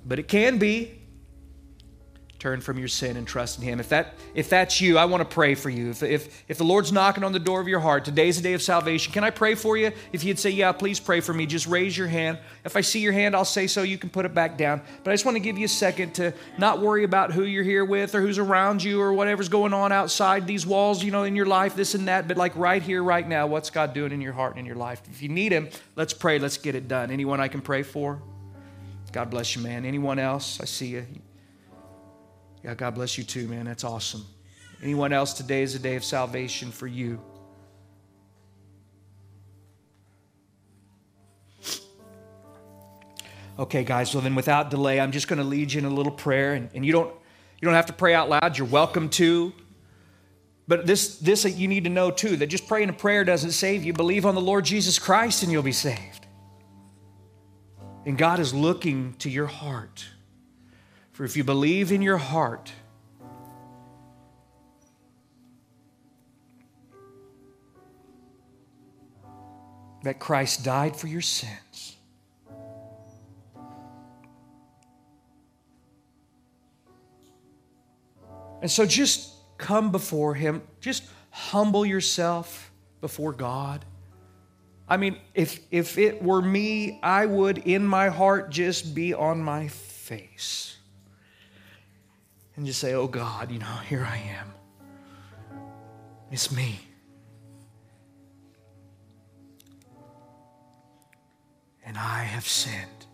But 0.05 0.20
it 0.20 0.28
can 0.28 0.57
be 0.57 0.99
turn 2.40 2.62
from 2.62 2.80
your 2.80 2.88
sin 2.88 3.18
and 3.18 3.28
trust 3.28 3.58
in 3.58 3.64
him. 3.66 3.80
If 3.80 3.90
that 3.90 4.16
if 4.34 4.50
that's 4.50 4.80
you 4.80 4.98
i 4.98 5.06
want 5.06 5.22
to 5.22 5.34
pray 5.34 5.56
for 5.56 5.70
you. 5.70 5.90
If, 5.90 6.02
if 6.02 6.44
if 6.48 6.58
the 6.58 6.64
lord's 6.64 6.92
knocking 6.92 7.24
on 7.24 7.34
the 7.34 7.40
door 7.40 7.60
of 7.60 7.68
your 7.68 7.82
heart 7.82 8.06
today's 8.06 8.40
a 8.40 8.42
day 8.42 8.54
of 8.54 8.62
salvation. 8.62 9.12
Can 9.12 9.24
i 9.24 9.30
pray 9.30 9.56
for 9.56 9.78
you? 9.78 9.92
If 10.14 10.24
you'd 10.24 10.40
say 10.40 10.50
yeah 10.50 10.72
please 10.72 11.00
pray 11.00 11.20
for 11.20 11.34
me 11.34 11.46
just 11.46 11.68
raise 11.68 11.98
your 11.98 12.08
hand. 12.08 12.40
If 12.64 12.76
i 12.78 12.82
see 12.82 13.00
your 13.00 13.12
hand 13.12 13.36
i'll 13.36 13.46
say 13.46 13.68
so. 13.68 13.84
You 13.84 13.98
can 13.98 14.10
put 14.10 14.26
it 14.26 14.34
back 14.34 14.58
down. 14.58 14.82
But 15.04 15.12
i 15.12 15.14
just 15.14 15.26
want 15.26 15.36
to 15.36 15.42
give 15.42 15.58
you 15.58 15.66
a 15.66 15.70
second 15.70 16.14
to 16.16 16.34
not 16.58 16.80
worry 16.80 17.04
about 17.04 17.34
who 17.34 17.44
you're 17.44 17.64
here 17.64 17.84
with 17.86 18.16
or 18.16 18.22
who's 18.22 18.38
around 18.38 18.82
you 18.82 19.02
or 19.02 19.14
whatever's 19.14 19.50
going 19.50 19.74
on 19.74 19.92
outside 19.92 20.48
these 20.48 20.66
walls 20.66 21.04
you 21.04 21.12
know 21.12 21.24
in 21.24 21.36
your 21.36 21.46
life 21.46 21.76
this 21.76 21.94
and 21.94 22.08
that. 22.08 22.28
But 22.28 22.38
like 22.38 22.56
right 22.56 22.82
here 22.82 23.04
right 23.04 23.28
now 23.28 23.48
what's 23.48 23.70
god 23.70 23.94
doing 23.94 24.14
in 24.14 24.22
your 24.22 24.34
heart 24.34 24.54
and 24.54 24.60
in 24.60 24.66
your 24.66 24.76
life? 24.76 25.02
If 25.10 25.22
you 25.22 25.30
need 25.30 25.52
him 25.52 25.70
let's 25.96 26.14
pray. 26.14 26.40
Let's 26.40 26.58
get 26.58 26.76
it 26.76 26.88
done. 26.88 27.12
Anyone 27.12 27.42
i 27.42 27.50
can 27.50 27.62
pray 27.62 27.84
for? 27.84 28.22
God 29.12 29.30
bless 29.30 29.56
you 29.56 29.62
man. 29.62 29.86
Anyone 29.86 30.20
else? 30.20 30.60
I 30.62 30.66
see 30.66 30.88
you 30.88 31.06
yeah, 32.64 32.76
God 32.76 32.95
bless 32.95 33.18
you 33.18 33.24
too, 33.24 33.47
man. 33.47 33.66
That's 33.66 33.84
awesome. 33.84 34.26
Anyone 34.82 35.14
else, 35.14 35.34
today 35.34 35.62
is 35.62 35.76
a 35.76 35.80
day 35.80 35.95
of 35.95 36.03
salvation 36.03 36.72
for 36.72 36.88
you. 36.88 37.22
Okay, 43.57 43.84
guys, 43.84 44.14
well 44.14 44.24
then 44.24 44.36
without 44.36 44.70
delay, 44.70 45.01
I'm 45.01 45.12
just 45.12 45.28
going 45.28 45.39
to 45.39 45.43
lead 45.43 45.74
you 45.74 45.80
in 45.80 45.86
a 45.86 45.89
little 45.89 46.14
prayer. 46.14 46.53
And, 46.53 46.70
and 46.74 46.86
you, 46.86 46.93
don't, 46.93 47.14
you 47.60 47.66
don't 47.66 47.74
have 47.74 47.88
to 47.88 47.93
pray 47.93 48.14
out 48.14 48.30
loud, 48.30 48.57
you're 48.57 48.68
welcome 48.68 49.10
to. 49.10 49.51
But 50.66 50.86
this, 50.86 51.18
this 51.18 51.43
you 51.43 51.68
need 51.68 51.84
to 51.84 51.89
know 51.89 52.10
too 52.10 52.38
that 52.38 52.47
just 52.47 52.68
praying 52.68 52.89
a 52.89 52.93
prayer 52.93 53.26
doesn't 53.26 53.51
save 53.51 53.84
you. 53.84 53.91
Believe 53.91 54.26
on 54.26 54.36
the 54.36 54.41
Lord 54.41 54.64
Jesus 54.64 54.97
Christ 54.97 55.43
and 55.43 55.51
you'll 55.51 55.62
be 55.62 55.74
saved. 55.74 56.26
And 58.05 58.18
God 58.18 58.39
is 58.39 58.53
looking 58.53 59.16
to 59.16 59.30
your 59.30 59.47
heart. 59.47 60.05
For 61.20 61.26
if 61.26 61.36
you 61.36 61.43
believe 61.43 61.91
in 61.91 62.01
your 62.01 62.15
heart, 62.15 62.72
that 70.03 70.17
Christ 70.17 70.63
died 70.63 70.95
for 70.95 71.07
your 71.07 71.20
sins. 71.20 71.97
And 78.61 78.72
so 78.72 78.86
just 78.86 79.34
come 79.57 79.91
before 79.91 80.36
Him, 80.36 80.61
just 80.80 81.03
humble 81.32 81.86
yourself 81.86 82.72
before 83.01 83.34
God. 83.34 83.84
I 84.88 84.95
mean, 84.95 85.17
if, 85.34 85.59
if 85.70 85.97
it 85.97 86.24
were 86.24 86.41
me, 86.41 86.97
I 87.03 87.26
would 87.26 87.57
in 87.57 87.86
my 87.86 88.07
heart 88.07 88.51
just 88.51 88.95
be 88.95 89.13
on 89.13 89.43
my 89.43 89.67
face 89.67 90.78
and 92.60 92.68
just 92.68 92.80
say, 92.80 92.93
Oh 92.93 93.07
God, 93.07 93.51
you 93.51 93.57
know, 93.60 93.78
here 93.88 94.07
I 94.07 94.18
am. 94.18 94.53
It's 96.32 96.51
me. 96.51 96.80
and 101.89 101.97
I 101.97 102.22
have 102.24 102.47
sinned. 102.47 103.07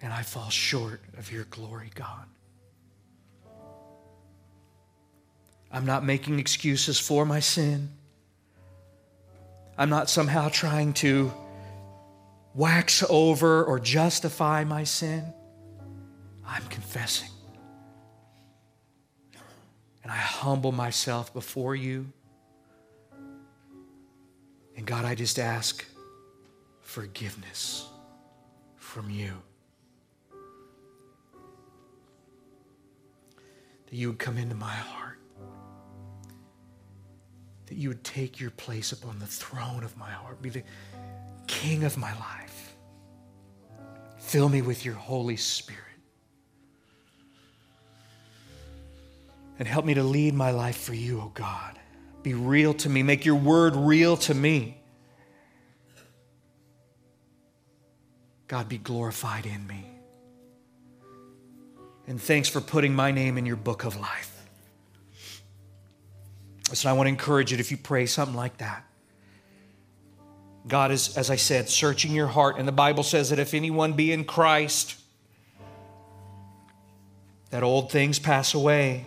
And 0.00 0.12
I 0.12 0.22
fall 0.22 0.48
short 0.48 1.00
of 1.18 1.32
your 1.32 1.42
glory, 1.50 1.90
God. 1.92 2.24
I'm 5.72 5.84
not 5.84 6.04
making 6.04 6.38
excuses 6.38 7.00
for 7.00 7.26
my 7.26 7.40
sin. 7.40 7.88
I'm 9.76 9.90
not 9.90 10.08
somehow 10.08 10.50
trying 10.50 10.92
to 10.94 11.32
wax 12.58 13.04
over 13.08 13.64
or 13.64 13.78
justify 13.78 14.64
my 14.64 14.82
sin. 14.82 15.32
I'm 16.44 16.64
confessing. 16.64 17.30
And 20.02 20.10
I 20.10 20.16
humble 20.16 20.72
myself 20.72 21.32
before 21.32 21.76
you. 21.76 22.12
And 24.76 24.84
God, 24.84 25.04
I 25.04 25.14
just 25.14 25.38
ask 25.38 25.84
forgiveness 26.80 27.86
from 28.76 29.08
you. 29.08 29.34
That 33.86 33.94
you 33.94 34.08
would 34.08 34.18
come 34.18 34.36
into 34.36 34.56
my 34.56 34.74
heart. 34.74 35.18
That 37.66 37.76
you 37.76 37.88
would 37.88 38.02
take 38.02 38.40
your 38.40 38.50
place 38.50 38.90
upon 38.90 39.20
the 39.20 39.26
throne 39.26 39.84
of 39.84 39.96
my 39.96 40.10
heart, 40.10 40.42
be 40.42 40.50
the 40.50 40.64
king 41.46 41.84
of 41.84 41.96
my 41.96 42.12
life. 42.14 42.47
Fill 44.28 44.50
me 44.50 44.60
with 44.60 44.84
your 44.84 44.94
Holy 44.94 45.38
Spirit. 45.38 45.80
And 49.58 49.66
help 49.66 49.86
me 49.86 49.94
to 49.94 50.02
lead 50.02 50.34
my 50.34 50.50
life 50.50 50.76
for 50.76 50.92
you, 50.92 51.18
oh 51.22 51.32
God. 51.32 51.78
Be 52.22 52.34
real 52.34 52.74
to 52.74 52.90
me. 52.90 53.02
Make 53.02 53.24
your 53.24 53.36
word 53.36 53.74
real 53.74 54.18
to 54.18 54.34
me. 54.34 54.76
God, 58.48 58.68
be 58.68 58.76
glorified 58.76 59.46
in 59.46 59.66
me. 59.66 59.86
And 62.06 62.20
thanks 62.20 62.50
for 62.50 62.60
putting 62.60 62.94
my 62.94 63.10
name 63.10 63.38
in 63.38 63.46
your 63.46 63.56
book 63.56 63.84
of 63.84 63.98
life. 63.98 64.46
So 66.74 66.90
I 66.90 66.92
want 66.92 67.06
to 67.06 67.10
encourage 67.10 67.50
you 67.50 67.56
if 67.56 67.70
you 67.70 67.78
pray 67.78 68.04
something 68.04 68.36
like 68.36 68.58
that. 68.58 68.87
God 70.66 70.90
is, 70.90 71.16
as 71.16 71.30
I 71.30 71.36
said, 71.36 71.68
searching 71.68 72.12
your 72.12 72.26
heart. 72.26 72.58
And 72.58 72.66
the 72.66 72.72
Bible 72.72 73.02
says 73.02 73.30
that 73.30 73.38
if 73.38 73.54
anyone 73.54 73.94
be 73.94 74.12
in 74.12 74.24
Christ, 74.24 74.96
that 77.50 77.62
old 77.62 77.90
things 77.90 78.18
pass 78.18 78.54
away. 78.54 79.06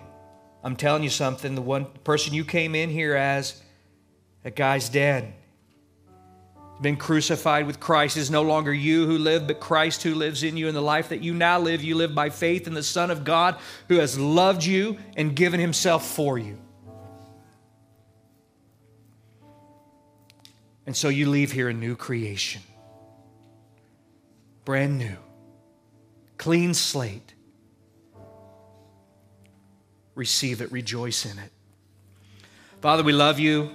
I'm 0.64 0.76
telling 0.76 1.04
you 1.04 1.10
something, 1.10 1.56
the 1.56 1.62
one 1.62 1.86
person 2.04 2.34
you 2.34 2.45
came 2.45 2.76
in 2.76 2.89
here 2.89 3.16
as, 3.16 3.62
that 4.43 4.56
guy's 4.56 4.89
dead. 4.89 5.34
He's 6.74 6.82
Been 6.82 6.97
crucified 6.97 7.68
with 7.68 7.80
Christ. 7.80 8.18
It 8.18 8.22
is 8.22 8.32
no 8.32 8.41
longer 8.41 8.74
you 8.74 9.06
who 9.06 9.18
live, 9.20 9.45
but 9.45 9.60
Christ 9.60 10.02
who 10.02 10.16
lives 10.16 10.41
in 10.41 10.58
you. 10.58 10.68
In 10.68 10.74
the 10.74 10.82
life 10.82 11.10
that 11.10 11.22
you 11.22 11.34
now 11.34 11.60
live, 11.60 11.84
you 11.84 11.95
live 11.95 12.16
by 12.16 12.30
faith 12.30 12.66
in 12.66 12.74
the 12.74 12.84
Son 12.84 13.12
of 13.12 13.24
God 13.24 13.58
who 13.88 13.97
has 13.97 14.18
loved 14.18 14.64
you 14.64 14.97
and 15.16 15.36
given 15.36 15.60
himself 15.60 16.08
for 16.08 16.39
you. 16.39 16.58
And 20.92 20.98
so 20.98 21.08
you 21.08 21.30
leave 21.30 21.54
here 21.54 21.70
a 21.70 21.74
new 21.74 21.96
creation, 21.96 22.62
brand 24.66 24.98
new, 24.98 25.16
clean 26.38 26.74
slate 26.74 27.34
receive 30.16 30.60
it, 30.60 30.70
rejoice 30.70 31.26
in 31.26 31.39
it. 31.39 31.50
Father, 32.82 33.04
we 33.04 33.14
love 33.14 33.39
you 33.39 33.72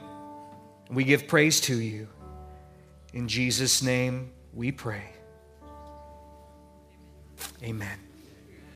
and 0.88 0.94
we 0.94 1.04
give 1.04 1.26
praise 1.26 1.58
to 1.62 1.80
you. 1.80 2.06
In 3.14 3.28
Jesus' 3.28 3.80
name 3.80 4.30
we 4.52 4.70
pray. 4.70 5.14
Amen. 7.62 8.05